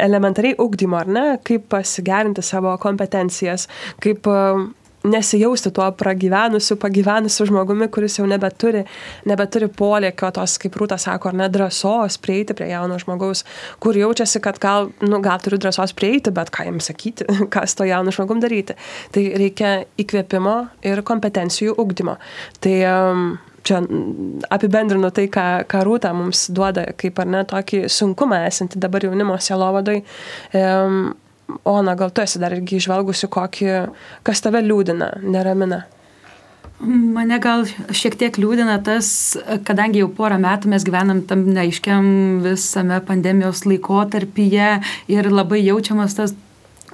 [0.00, 1.24] elementariai ugdymo, ar ne?
[1.44, 3.66] Kaip pasigerinti savo kompetencijas,
[4.02, 4.28] kaip
[5.04, 8.84] nesijausti tuo pragyvenusiu, pagyvenusiu žmogumi, kuris jau nebeturi,
[9.28, 13.44] nebeturi polėkio tos, kaip Rūta sako, ar ne drąsos prieiti prie jauno žmogaus,
[13.80, 17.80] kur jaučiasi, kad gal, nu, gal turiu drąsos prieiti, bet ką jam sakyti, ką su
[17.80, 18.76] to jaunu žmogum daryti.
[19.14, 20.56] Tai reikia įkvėpimo
[20.90, 22.18] ir kompetencijų ugdymo.
[22.60, 23.24] Tai um,
[23.64, 23.80] čia
[24.52, 29.40] apibendrinu tai, ką, ką Rūta mums duoda, kaip ar ne tokį sunkumą esanti dabar jaunimo
[29.40, 30.00] sielovadai.
[30.56, 31.02] Um,
[31.68, 33.70] Ona, gal tu esi dar irgi išvelgusi kokį,
[34.26, 35.84] kas tave liūdina, neramina?
[36.80, 39.08] Mane gal šiek tiek liūdina tas,
[39.68, 42.06] kadangi jau porą metų mes gyvenam tam neaiškiam
[42.44, 44.70] visame pandemijos laikotarpyje
[45.12, 46.32] ir labai jaučiamas tas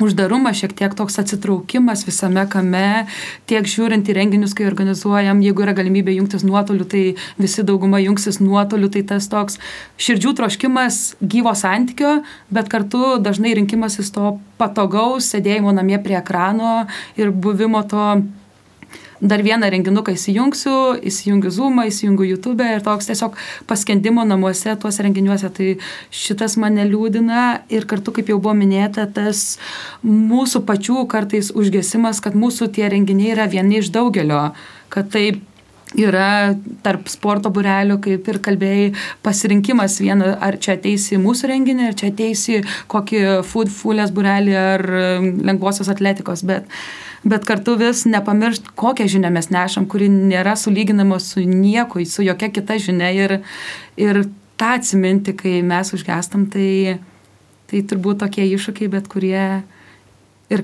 [0.02, 3.06] uždarumas, šiek tiek toks atsitraukimas visame kame,
[3.48, 7.04] tiek žiūrint į renginius, kai organizuojam, jeigu yra galimybė jungtis nuotoliu, tai
[7.40, 9.60] visi dauguma jungsis nuotoliu, tai tas toks
[10.02, 12.18] širdžių troškimas gyvo santykio,
[12.52, 16.86] bet kartu dažnai rinkimasis to patogaus sėdėjimo namie prie ekrano
[17.20, 18.08] ir buvimo to
[19.20, 20.74] dar vieną renginuką įsijungsiu,
[21.08, 25.50] įsijungiu Zoom, įsijungiu YouTube ir toks tiesiog paskendimo namuose tuose renginiuose.
[25.56, 25.68] Tai
[26.10, 29.58] šitas mane liūdina ir kartu, kaip jau buvo minėta, tas
[30.04, 34.50] mūsų pačių kartais užgesimas, kad mūsų tie renginiai yra vieni iš daugelio,
[34.92, 35.40] kad tai
[35.94, 41.98] yra tarp sporto burelių, kaip ir kalbėjai, pasirinkimas vieno, ar čia ateisi mūsų renginį, ar
[41.98, 44.86] čia ateisi kokį food fulės burelį ar
[45.46, 46.66] lengvosios atletikos, bet
[47.26, 52.52] bet kartu vis nepamiršt, kokią žinią mes nešam, kuri nėra sulyginama su nieko, su jokia
[52.54, 53.40] kita žinia ir,
[53.98, 54.20] ir
[54.60, 57.00] tą atsiminti, kai mes užgestam, tai,
[57.70, 59.42] tai turbūt tokie iššūkiai, bet kurie
[60.50, 60.62] ir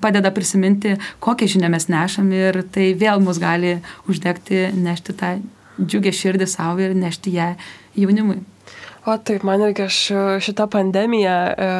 [0.00, 0.94] padeda prisiminti,
[1.24, 3.76] kokią žinią mes nešam ir tai vėl mus gali
[4.10, 5.36] uždegti, nešti tą
[5.80, 7.54] džiugę širdį savo ir nešti ją
[7.98, 8.40] jaunimui.
[9.04, 9.96] O taip, man irgi aš
[10.46, 11.70] šitą pandemiją e,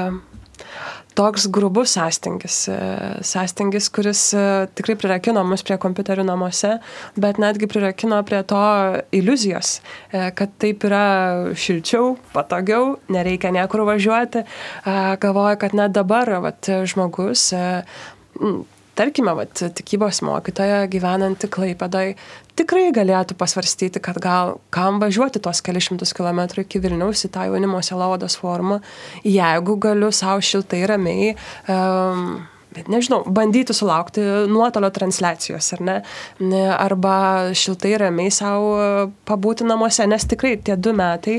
[1.15, 2.69] toks grubus sąstingis.
[2.69, 6.79] E, sąstingis, kuris e, tikrai prirakino mus prie kompiuterių namuose,
[7.21, 8.65] bet netgi prirakino prie to
[9.15, 9.79] iliuzijos,
[10.11, 11.07] e, kad taip yra
[11.59, 14.45] šilčiau, patogiau, nereikia niekur važiuoti.
[15.21, 17.51] Galvoju, kad net dabar vat, žmogus
[18.99, 22.15] tarkime, vat, tikybos mokytoja gyvenanti Klaipėdai
[22.59, 27.83] tikrai galėtų pasvarstyti, kad gal kam važiuoti tuos kelišimtus kilometrų iki Vilniaus į tą jaunimo
[27.85, 28.81] selovados formą,
[29.27, 31.35] jeigu galiu savo šiltai ramiai
[31.69, 35.97] um, bet nežinau, bandyti sulaukti nuotolio transliacijos, ar ne,
[36.75, 37.17] arba
[37.57, 38.75] šiltai ramiai savo
[39.29, 41.39] pabūti namuose, nes tikrai tie du metai,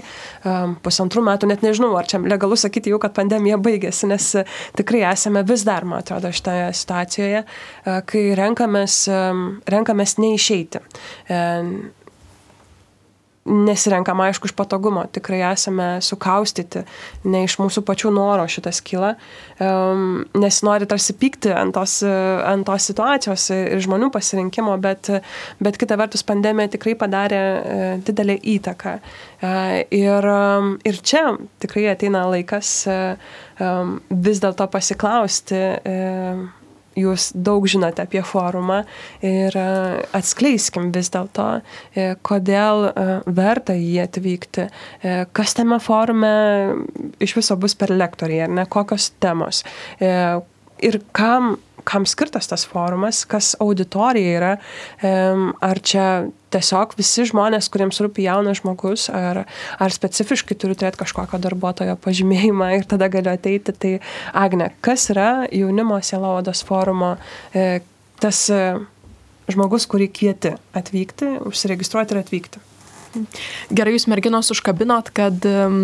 [0.85, 4.31] pusantrų metų, net nežinau, ar čia legalu sakyti jau, kad pandemija baigėsi, nes
[4.79, 7.43] tikrai esame vis dar, man atrodo, šitoje situacijoje,
[8.09, 9.03] kai renkamės,
[9.75, 10.83] renkamės neišeiti
[13.45, 16.81] nesirenkam aišku iš patogumo, tikrai esame sukaustyti,
[17.29, 19.13] ne iš mūsų pačių noro šitas kyla,
[19.61, 25.11] um, nes nori tarsi pykti ant tos, ant tos situacijos ir žmonių pasirinkimo, bet,
[25.61, 28.97] bet kita vertus pandemija tikrai padarė uh, didelį įtaką.
[29.45, 35.65] Uh, ir, um, ir čia tikrai ateina laikas uh, um, vis dėlto pasiklausti.
[35.85, 36.64] Uh,
[36.95, 38.81] jūs daug žinote apie forumą
[39.25, 39.67] ir e,
[40.15, 41.47] atskleiskim vis dėlto,
[41.93, 44.67] e, kodėl e, verta jį atvykti,
[45.35, 46.33] kas tame forume
[47.23, 49.63] iš viso bus per lektoriai, ar ne, kokios temos
[50.85, 54.51] ir kam kam skirtas tas forumas, kas auditorija yra,
[55.61, 56.07] ar čia
[56.53, 59.43] tiesiog visi žmonės, kuriems rūpi jaunas žmogus, ar,
[59.81, 63.75] ar specifiškai turiu turėti kažkokio darbuotojo pažymėjimą ir tada galiu ateiti.
[63.75, 63.93] Tai
[64.45, 67.15] Agne, kas yra jaunimo sielovados forumo
[67.53, 67.83] e,
[68.23, 68.61] tas e,
[69.51, 72.63] žmogus, kurį kvieti atvykti, užsiregistruoti ir atvykti?
[73.75, 75.79] Gerai, jūs merginos užkabinot, kad um,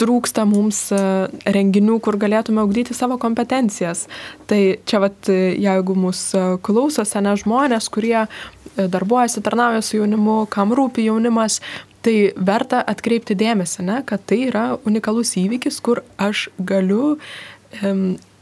[0.00, 4.06] trūksta mums uh, renginių, kur galėtume augdyti savo kompetencijas.
[4.50, 8.26] Tai čia, vat, jeigu mūsų klauso sena žmonės, kurie
[8.76, 11.60] darbuojasi, tarnauja su jaunimu, kam rūpi jaunimas,
[12.02, 17.16] tai verta atkreipti dėmesį, ne, kad tai yra unikalus įvykis, kur aš galiu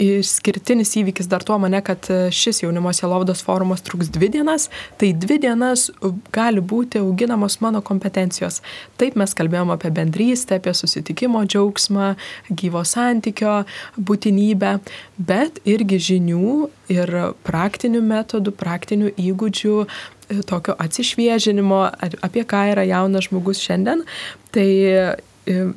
[0.01, 5.11] Išskirtinis įvykis dar tuo mane, kad e, šis jaunimo sielovdos forumas truks dvi dienas, tai
[5.13, 5.91] dvi dienas
[6.33, 8.63] gali būti auginamos mano kompetencijos.
[9.01, 12.15] Taip mes kalbėjome apie bendrystę, apie susitikimo džiaugsmą,
[12.49, 13.59] gyvo santykio
[14.01, 14.79] būtinybę,
[15.21, 16.55] bet irgi žinių
[16.97, 17.13] ir
[17.45, 21.83] praktinių metodų, praktinių įgūdžių, e, tokio atsišviežinimo,
[22.25, 24.07] apie ką yra jaunas žmogus šiandien.
[24.51, 24.71] Tai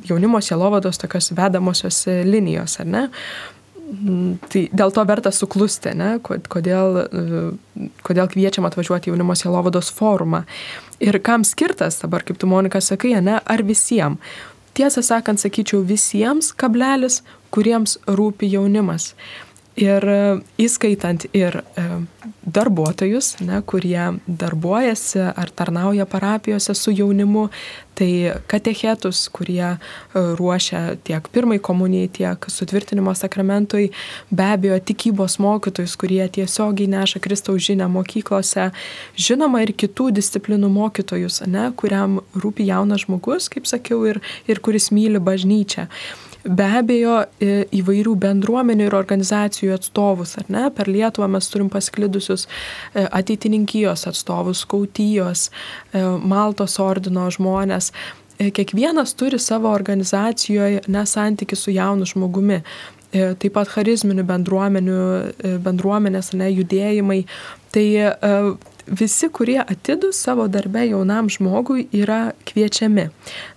[0.08, 3.04] jaunimo sielovados tokios vedamosios linijos, ar ne?
[3.84, 6.16] Mm, tai dėl to verta suklusti, ne?
[6.24, 7.04] Kodėl,
[8.06, 10.44] kodėl kviečiam atvažiuoti jaunimo sielovados forumą.
[11.04, 13.38] Ir kam skirtas dabar, kaip tu Monika sakai, ne?
[13.44, 14.24] Ar visiems?
[14.74, 17.20] Tiesą sakant, sakyčiau visiems kablelis,
[17.54, 19.12] kuriems rūpi jaunimas.
[19.74, 20.18] Ir e,
[20.62, 21.84] įskaitant ir e,
[22.46, 27.48] darbuotojus, ne, kurie darbuojasi ar tarnauja parapijose su jaunimu,
[27.98, 29.78] tai katechetus, kurie e,
[30.38, 33.88] ruošia tiek pirmai komunijai, tiek sutvirtinimo sakramentui,
[34.30, 38.70] be abejo tikybos mokytojus, kurie tiesiogiai neša Kristaus žinę mokyklose,
[39.18, 44.92] žinoma ir kitų disciplinų mokytojus, ne, kuriam rūpi jaunas žmogus, kaip sakiau, ir, ir kuris
[44.94, 45.88] myli bažnyčią.
[46.44, 50.66] Be abejo e, įvairių bendruomenių ir organizacijų atstovus, ar ne?
[50.76, 55.50] Per Lietuvą mes turim pasklidusius e, ateitininkijos atstovus, skautijos,
[55.94, 57.92] Maltos ordino žmonės
[58.40, 62.64] kiekvienas turi savo organizacijoje nesantykį su jaunu žmogumi.
[63.14, 65.02] Taip pat charizminių bendruomenių,
[65.62, 67.20] bendruomenės, ne, judėjimai.
[67.74, 67.86] Tai
[68.88, 73.10] visi, kurie atidus savo darbę jaunam žmogui, yra kviečiami.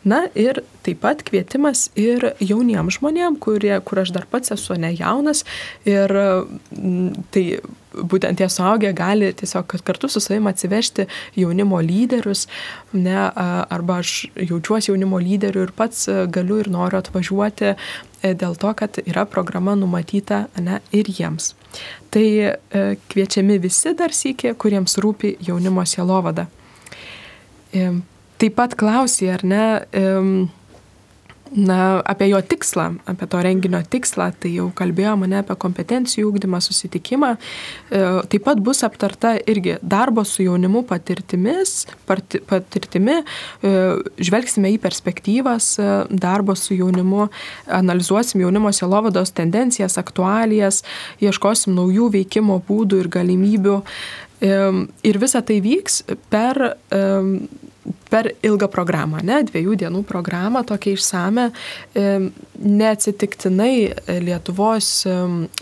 [0.05, 4.93] Na ir taip pat kvietimas ir jauniems žmonėms, kurie, kur aš dar pats esu ne
[4.95, 5.45] jaunas
[5.89, 6.13] ir
[7.35, 7.45] tai
[7.97, 11.07] būtent tie suaugę gali tiesiog kartu su savim atsivežti
[11.37, 12.47] jaunimo lyderius,
[12.93, 17.77] ne, arba aš jaučiuosi jaunimo lyderiu ir pats galiu ir noriu atvažiuoti e,
[18.35, 21.55] dėl to, kad yra programa numatyta ne, ir jiems.
[22.11, 22.53] Tai e,
[23.13, 26.47] kviečiami visi dar sykė, kuriems rūpi jaunimo sielovada.
[27.73, 27.91] E,
[28.41, 29.65] taip pat klausė, ar ne,
[31.55, 36.61] na, apie jo tikslą, apie to renginio tikslą, tai jau kalbėjo mane apie kompetencijų ūkdymą,
[36.65, 37.33] susitikimą.
[37.37, 43.75] E, taip pat bus aptarta irgi darbo su jaunimu patirtimis, patirtimi, e,
[44.29, 47.29] žvelgsime į perspektyvas e, darbo su jaunimu,
[47.79, 50.83] analizuosim jaunimo sielovados tendencijas, aktualijas,
[51.23, 53.81] ieškosim naujų veikimo būdų ir galimybių.
[55.09, 56.59] Ir visa tai vyks per
[58.11, 61.49] per ilgą programą, ne, dviejų dienų programą, tokia išsame,
[62.63, 63.73] neatsitiktinai
[64.23, 64.91] Lietuvos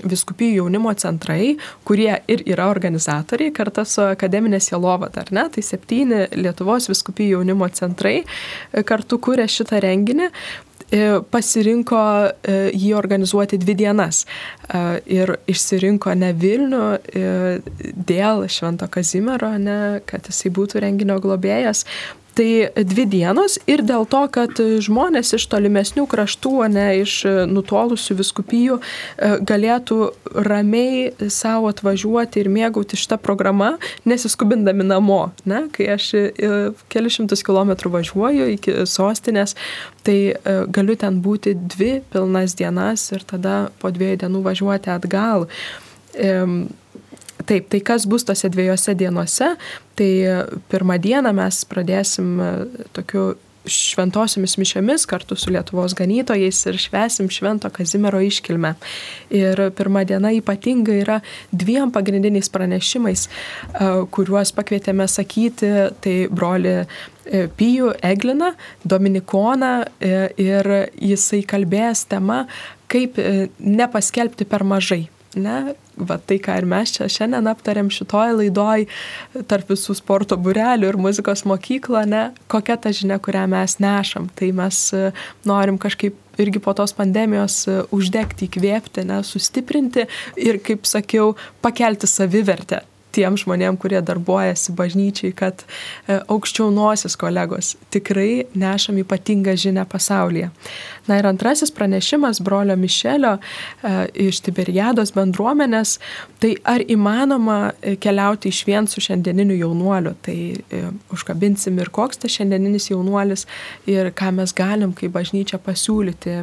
[0.05, 1.55] viskupijų jaunimo centrai,
[1.89, 7.69] kurie ir yra organizatoriai, kartu su akademinė sielovada, ar ne, tai septyni Lietuvos viskupijų jaunimo
[7.75, 10.31] centrai e, kartu kūrė šitą renginį,
[11.31, 14.25] pasirinko e, jį organizuoti dvi dienas.
[15.11, 16.85] Ir išsirinko ne Vilnių
[18.09, 19.79] dėl Švento Kazimiero, ne,
[20.09, 21.85] kad jisai būtų renginio globėjas,
[22.35, 28.81] Tai dvi dienos ir dėl to, kad žmonės iš tolimesnių kraštų, ne iš nutolusių viskupijų,
[28.81, 29.99] e, galėtų
[30.49, 35.21] ramiai savo atvažiuoti ir mėgauti šitą programą, nesiskubindami namo.
[35.47, 35.69] Ne?
[35.75, 36.25] Kai aš e,
[36.91, 39.55] kelius šimtus kilometrų važiuoju iki sostinės,
[40.03, 45.47] tai e, galiu ten būti dvi pilnas dienas ir tada po dviejų dienų važiuoti atgal.
[47.45, 49.55] Taip, tai kas bus tose dviejose dienose,
[49.99, 50.11] tai
[50.73, 52.53] pirmą dieną mes pradėsim e,
[52.97, 53.35] tokiu
[53.65, 58.75] šventosiomis mišiomis kartu su Lietuvos ganytojais ir švesim Švento Kazimiero iškilmę.
[59.33, 61.21] Ir pirmą dieną ypatinga yra
[61.53, 65.73] dviem pagrindiniais pranešimais, e, kuriuos pakvietėme sakyti,
[66.05, 66.87] tai broli e,
[67.57, 68.53] Pijų Egliną,
[68.85, 69.75] Dominikoną
[70.05, 70.71] ir
[71.01, 72.45] jisai kalbės tema,
[72.93, 73.17] kaip
[73.59, 75.07] nepaskelbti per mažai
[75.41, 78.87] ne, va tai, ką ir mes čia šiandien aptarėm šitoj laidoj,
[79.51, 84.31] tarp visų sporto burelių ir muzikos mokyklo, ne, kokia ta žinia, kurią mes nešam.
[84.39, 85.11] Tai mes e,
[85.49, 90.09] norim kažkaip irgi po tos pandemijos e, uždegti, įkvėpti, ne, sustiprinti
[90.41, 97.75] ir, kaip sakiau, pakelti savivertę tiem žmonėm, kurie darbuojasi bažnyčiai, kad e, aukščiau nosis kolegos
[97.95, 100.51] tikrai nešam ypatingą žinę pasaulyje.
[101.09, 103.95] Na ir antrasis pranešimas brolio Mišelio e,
[104.27, 105.99] iš Tiberiados bendruomenės,
[106.43, 110.39] tai ar įmanoma e, keliauti iš vien su šiandieniniu jaunuoliu, tai
[111.15, 113.47] užkabinsim ir koks tas šiandieninis jaunuolis
[113.91, 116.41] ir ką mes galim kaip bažnyčia pasiūlyti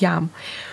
[0.00, 0.30] jam.
[0.30, 0.69] E,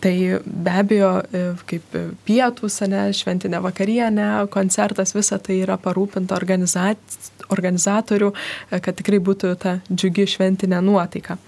[0.00, 1.96] tai be abejo, e, kaip
[2.26, 6.34] pietus, ne, šventinė vakarienė, koncertas, visa tai yra parūpinta
[7.54, 11.38] organizatorių, e, kad tikrai būtų ta džiugi šventinė nuotaika.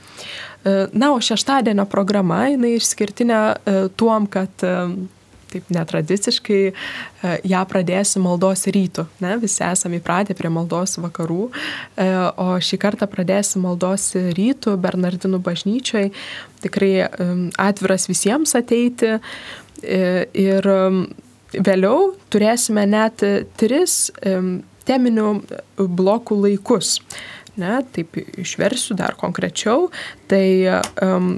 [0.67, 3.37] Na, o šeštadienio programa, jinai išskirtinė
[3.95, 4.51] tuom, kad
[5.57, 6.73] taip netradiciškai e,
[7.49, 9.07] ją pradėsiu maldos rytų.
[9.25, 9.37] Ne?
[9.43, 11.49] Visi esame įpratę prie maldos vakarų,
[11.97, 12.09] e,
[12.43, 16.11] o šį kartą pradėsiu maldos rytų Bernardinų bažnyčioj.
[16.65, 16.93] Tikrai
[17.61, 19.21] atviras visiems ateiti e,
[20.33, 20.67] ir
[21.57, 23.23] vėliau turėsime net
[23.61, 24.07] tris
[24.87, 25.29] teminių
[25.77, 26.99] blokų laikus.
[27.57, 29.89] Ne, taip išversiu dar konkrečiau.
[30.29, 30.47] Tai
[31.01, 31.37] um,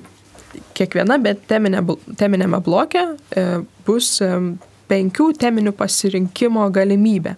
[0.78, 1.18] kiekviena
[1.48, 1.82] teminė,
[2.18, 3.04] teminėme bloke
[3.34, 3.46] e,
[3.86, 4.32] bus e,
[4.88, 7.34] penkių teminių pasirinkimo galimybė.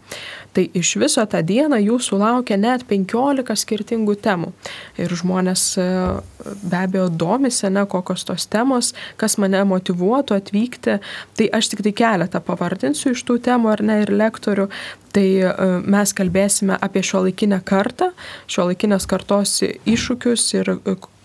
[0.54, 4.52] Tai iš viso tą dieną jūsų laukia net 15 skirtingų temų.
[5.02, 5.86] Ir žmonės e,
[6.62, 10.98] be abejo domisi, ne, kokios tos temos, kas mane motivuotų atvykti.
[11.38, 14.68] Tai aš tik tai keletą pavardinsiu iš tų temų ar ne ir lektorių.
[15.10, 15.28] Tai
[15.90, 18.12] mes kalbėsime apie šio laikinę kartą,
[18.46, 20.76] šio laikinės kartos iššūkius ir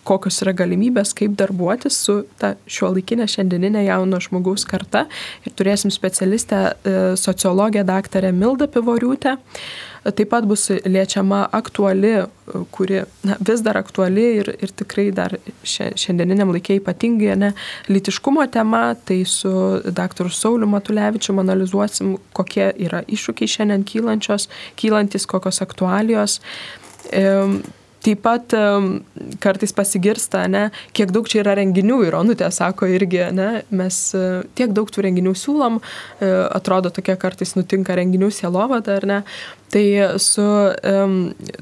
[0.06, 5.06] kokios yra galimybės, kaip darbuotis su ta šio laikinė šiandieninė jauno žmogaus karta.
[5.46, 9.38] Ir turėsim specialistę e, sociologę daktarę Mildą Pivoriūtę.
[10.06, 12.12] Taip pat bus liečiama aktuali,
[12.72, 15.34] kuri na, vis dar aktuali ir, ir tikrai dar
[15.66, 17.50] šiandieniniam laikė ypatingai, ne,
[17.90, 19.50] lytiškumo tema, tai su
[19.82, 20.30] dr.
[20.30, 24.46] Sauliu Matulevičiu analizuosim, kokie yra iššūkiai šiandien kylančios,
[24.78, 26.38] kylantis, kokios aktualijos.
[28.06, 28.54] Taip pat
[29.42, 34.24] kartais pasigirsta, ne, kiek daug čia yra renginių ir Onutė sako irgi, ne, mes e,
[34.58, 35.80] tiek daug tų renginių siūlom,
[36.20, 39.20] e, atrodo tokia kartais nutinka renginių sielovada, ar ne,
[39.74, 41.16] Tai su um,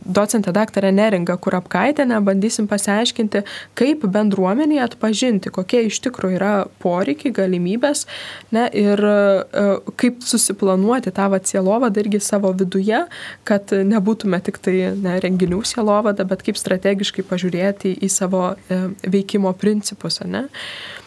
[0.06, 3.44] docente daktarė Neringa Kurapkaitėne bandysim pasiaiškinti,
[3.80, 8.06] kaip bendruomenėje atpažinti, kokie iš tikrųjų yra poreikiai, galimybės
[8.54, 13.06] ne, ir uh, kaip susiplanuoti tą sielovadą irgi savo viduje,
[13.48, 19.56] kad nebūtume tik tai ne, renginių sielovada, bet kaip strategiškai pažiūrėti į savo uh, veikimo
[19.58, 20.22] principus.
[20.24, 20.46] Ne.
[20.48, 21.03] Uh,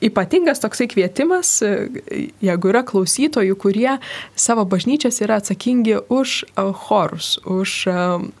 [0.00, 1.88] ypatingas toksai kvietimas, e,
[2.44, 3.98] jeigu yra klausytojų, kurie
[4.36, 7.96] savo bažnyčias yra atsakingi už e, chorus, už e,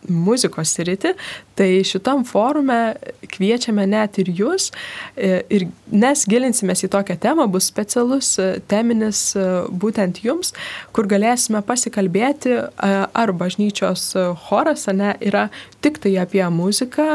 [0.08, 1.14] muzikos sritį,
[1.54, 2.96] Tai šitam forume
[3.30, 4.72] kviečiame net ir jūs,
[5.14, 10.50] e, ir nes gilinsimės į tokią temą, bus specialus e, teminis e, būtent jums,
[10.94, 14.08] kur galėsime pasikalbėti, ar bažnyčios
[14.48, 15.46] choras ne, yra
[15.84, 17.08] tik tai apie muziką,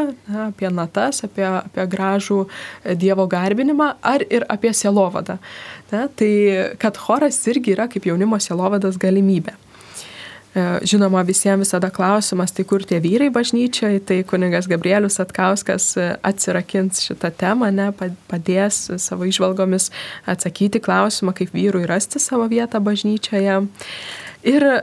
[0.48, 2.46] apie natas, apie, apie gražų
[3.00, 5.40] Dievo garbinimą, ar ir apie sielovadą.
[5.92, 6.34] Ne, tai
[6.80, 9.58] kad choras irgi yra kaip jaunimo sielovadas galimybė.
[10.56, 16.08] E, žinoma, visiems visada klausimas, tai kur tie vyrai bažnyčiai, tai kunigas Gabrielius Atkauskas e,
[16.26, 17.91] atsirakins šitą temą, ne,
[18.32, 19.91] padės savo išvalgomis
[20.30, 23.60] atsakyti klausimą, kaip vyrui rasti savo vietą bažnyčioje.
[24.50, 24.80] Ir e,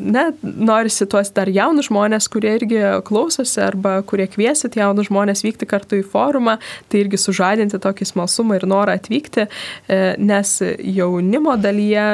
[0.00, 5.68] ne, norisi tuos dar jaunus žmonės, kurie irgi klausosi arba kurie kviesit jaunus žmonės vykti
[5.68, 6.56] kartu į forumą,
[6.88, 12.06] tai irgi sužadinti tokį smalsumą ir norą atvykti, e, nes jaunimo dalyje,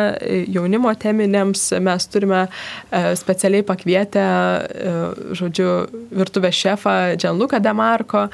[0.53, 4.27] jaunimo teminėms mes turime e, specialiai pakvietę,
[5.37, 5.71] žodžiu,
[6.17, 8.27] virtuvės šefą Džanluką Demarko,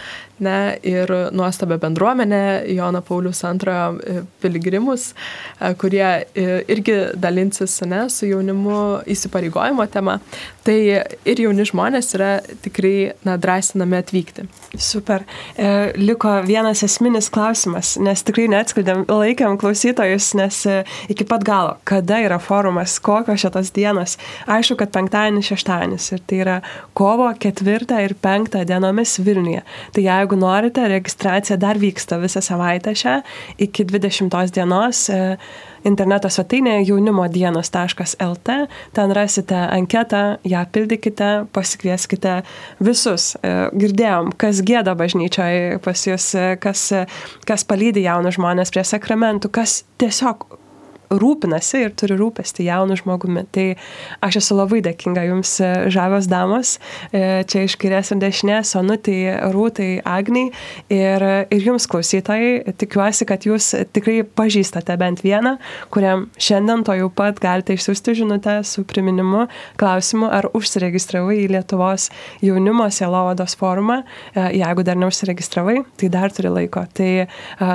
[0.42, 5.12] ne, ir nuostabę bendruomenę Joną Paulius II piligrimus,
[5.78, 6.24] kurie
[6.68, 9.02] irgi dalinsis ne, su jaunimu
[9.42, 10.18] įsipareigojimo tema,
[10.64, 14.46] tai ir jauni žmonės yra tikrai na, drąsinami atvykti.
[14.78, 15.24] Super.
[15.56, 21.76] E, liko vienas esminis klausimas, nes tikrai neatskleidėm, laikėm klausytojus, nes e, iki pat galo,
[21.84, 24.18] kada yra forumas, kokios šitos dienos.
[24.46, 26.60] Aišku, kad penktadienis, šeštadienis ir tai yra
[26.94, 29.64] kovo ketvirtą ir penktą dienomis Vilniuje.
[29.92, 33.20] Tai jeigu norite, registracija dar vyksta visą savaitę šią
[33.62, 35.08] iki 20 dienos.
[35.10, 35.36] E,
[35.88, 38.56] interneto svetainėje jaunimodienos.lt.
[38.96, 42.40] Ten rasite anketą, ją pildykite, pasikvieskite
[42.80, 43.32] visus.
[43.42, 46.88] E, girdėjom, kas gėda bažnyčioje pas jūs, e, kas,
[47.48, 50.61] kas palydi jaunus žmonės prie sakramentų, kas tiesiog
[51.20, 53.44] rūpinasi ir turi rūpestį jaunu žmogumi.
[53.52, 53.66] Tai
[54.24, 56.76] aš esu labai dėkinga jums, e, žavios damos,
[57.12, 59.18] e, čia iš kairės ir dešinės, Onutai,
[59.54, 60.50] Rūtai, Agniai
[60.92, 62.74] ir, ir jums klausytojai.
[62.78, 65.56] Tikiuosi, kad jūs tikrai pažįstate bent vieną,
[65.92, 69.46] kuriam šiandien to jau pat galite išsiųsti žinutę su priminimu,
[69.80, 72.08] klausimu, ar užsiregistravai į Lietuvos
[72.42, 74.02] jaunimo sielovados forumą.
[74.34, 76.84] E, jeigu dar neužsiregistravai, tai dar turi laiko.
[76.92, 77.10] Tai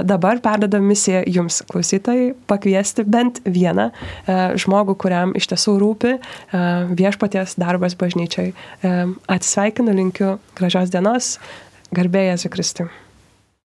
[0.07, 6.13] dabar perdedam misiją jums, klausytojai, pakviesti bent bent vieną e, žmogų, kuriam iš tiesų rūpi
[6.15, 6.19] e,
[6.97, 8.53] viešpaties darbas bažnyčiai.
[8.53, 8.93] E,
[9.27, 11.37] atsisveikinu, linkiu gražios dienos,
[11.91, 12.89] garbėjai Jėzui Kristui.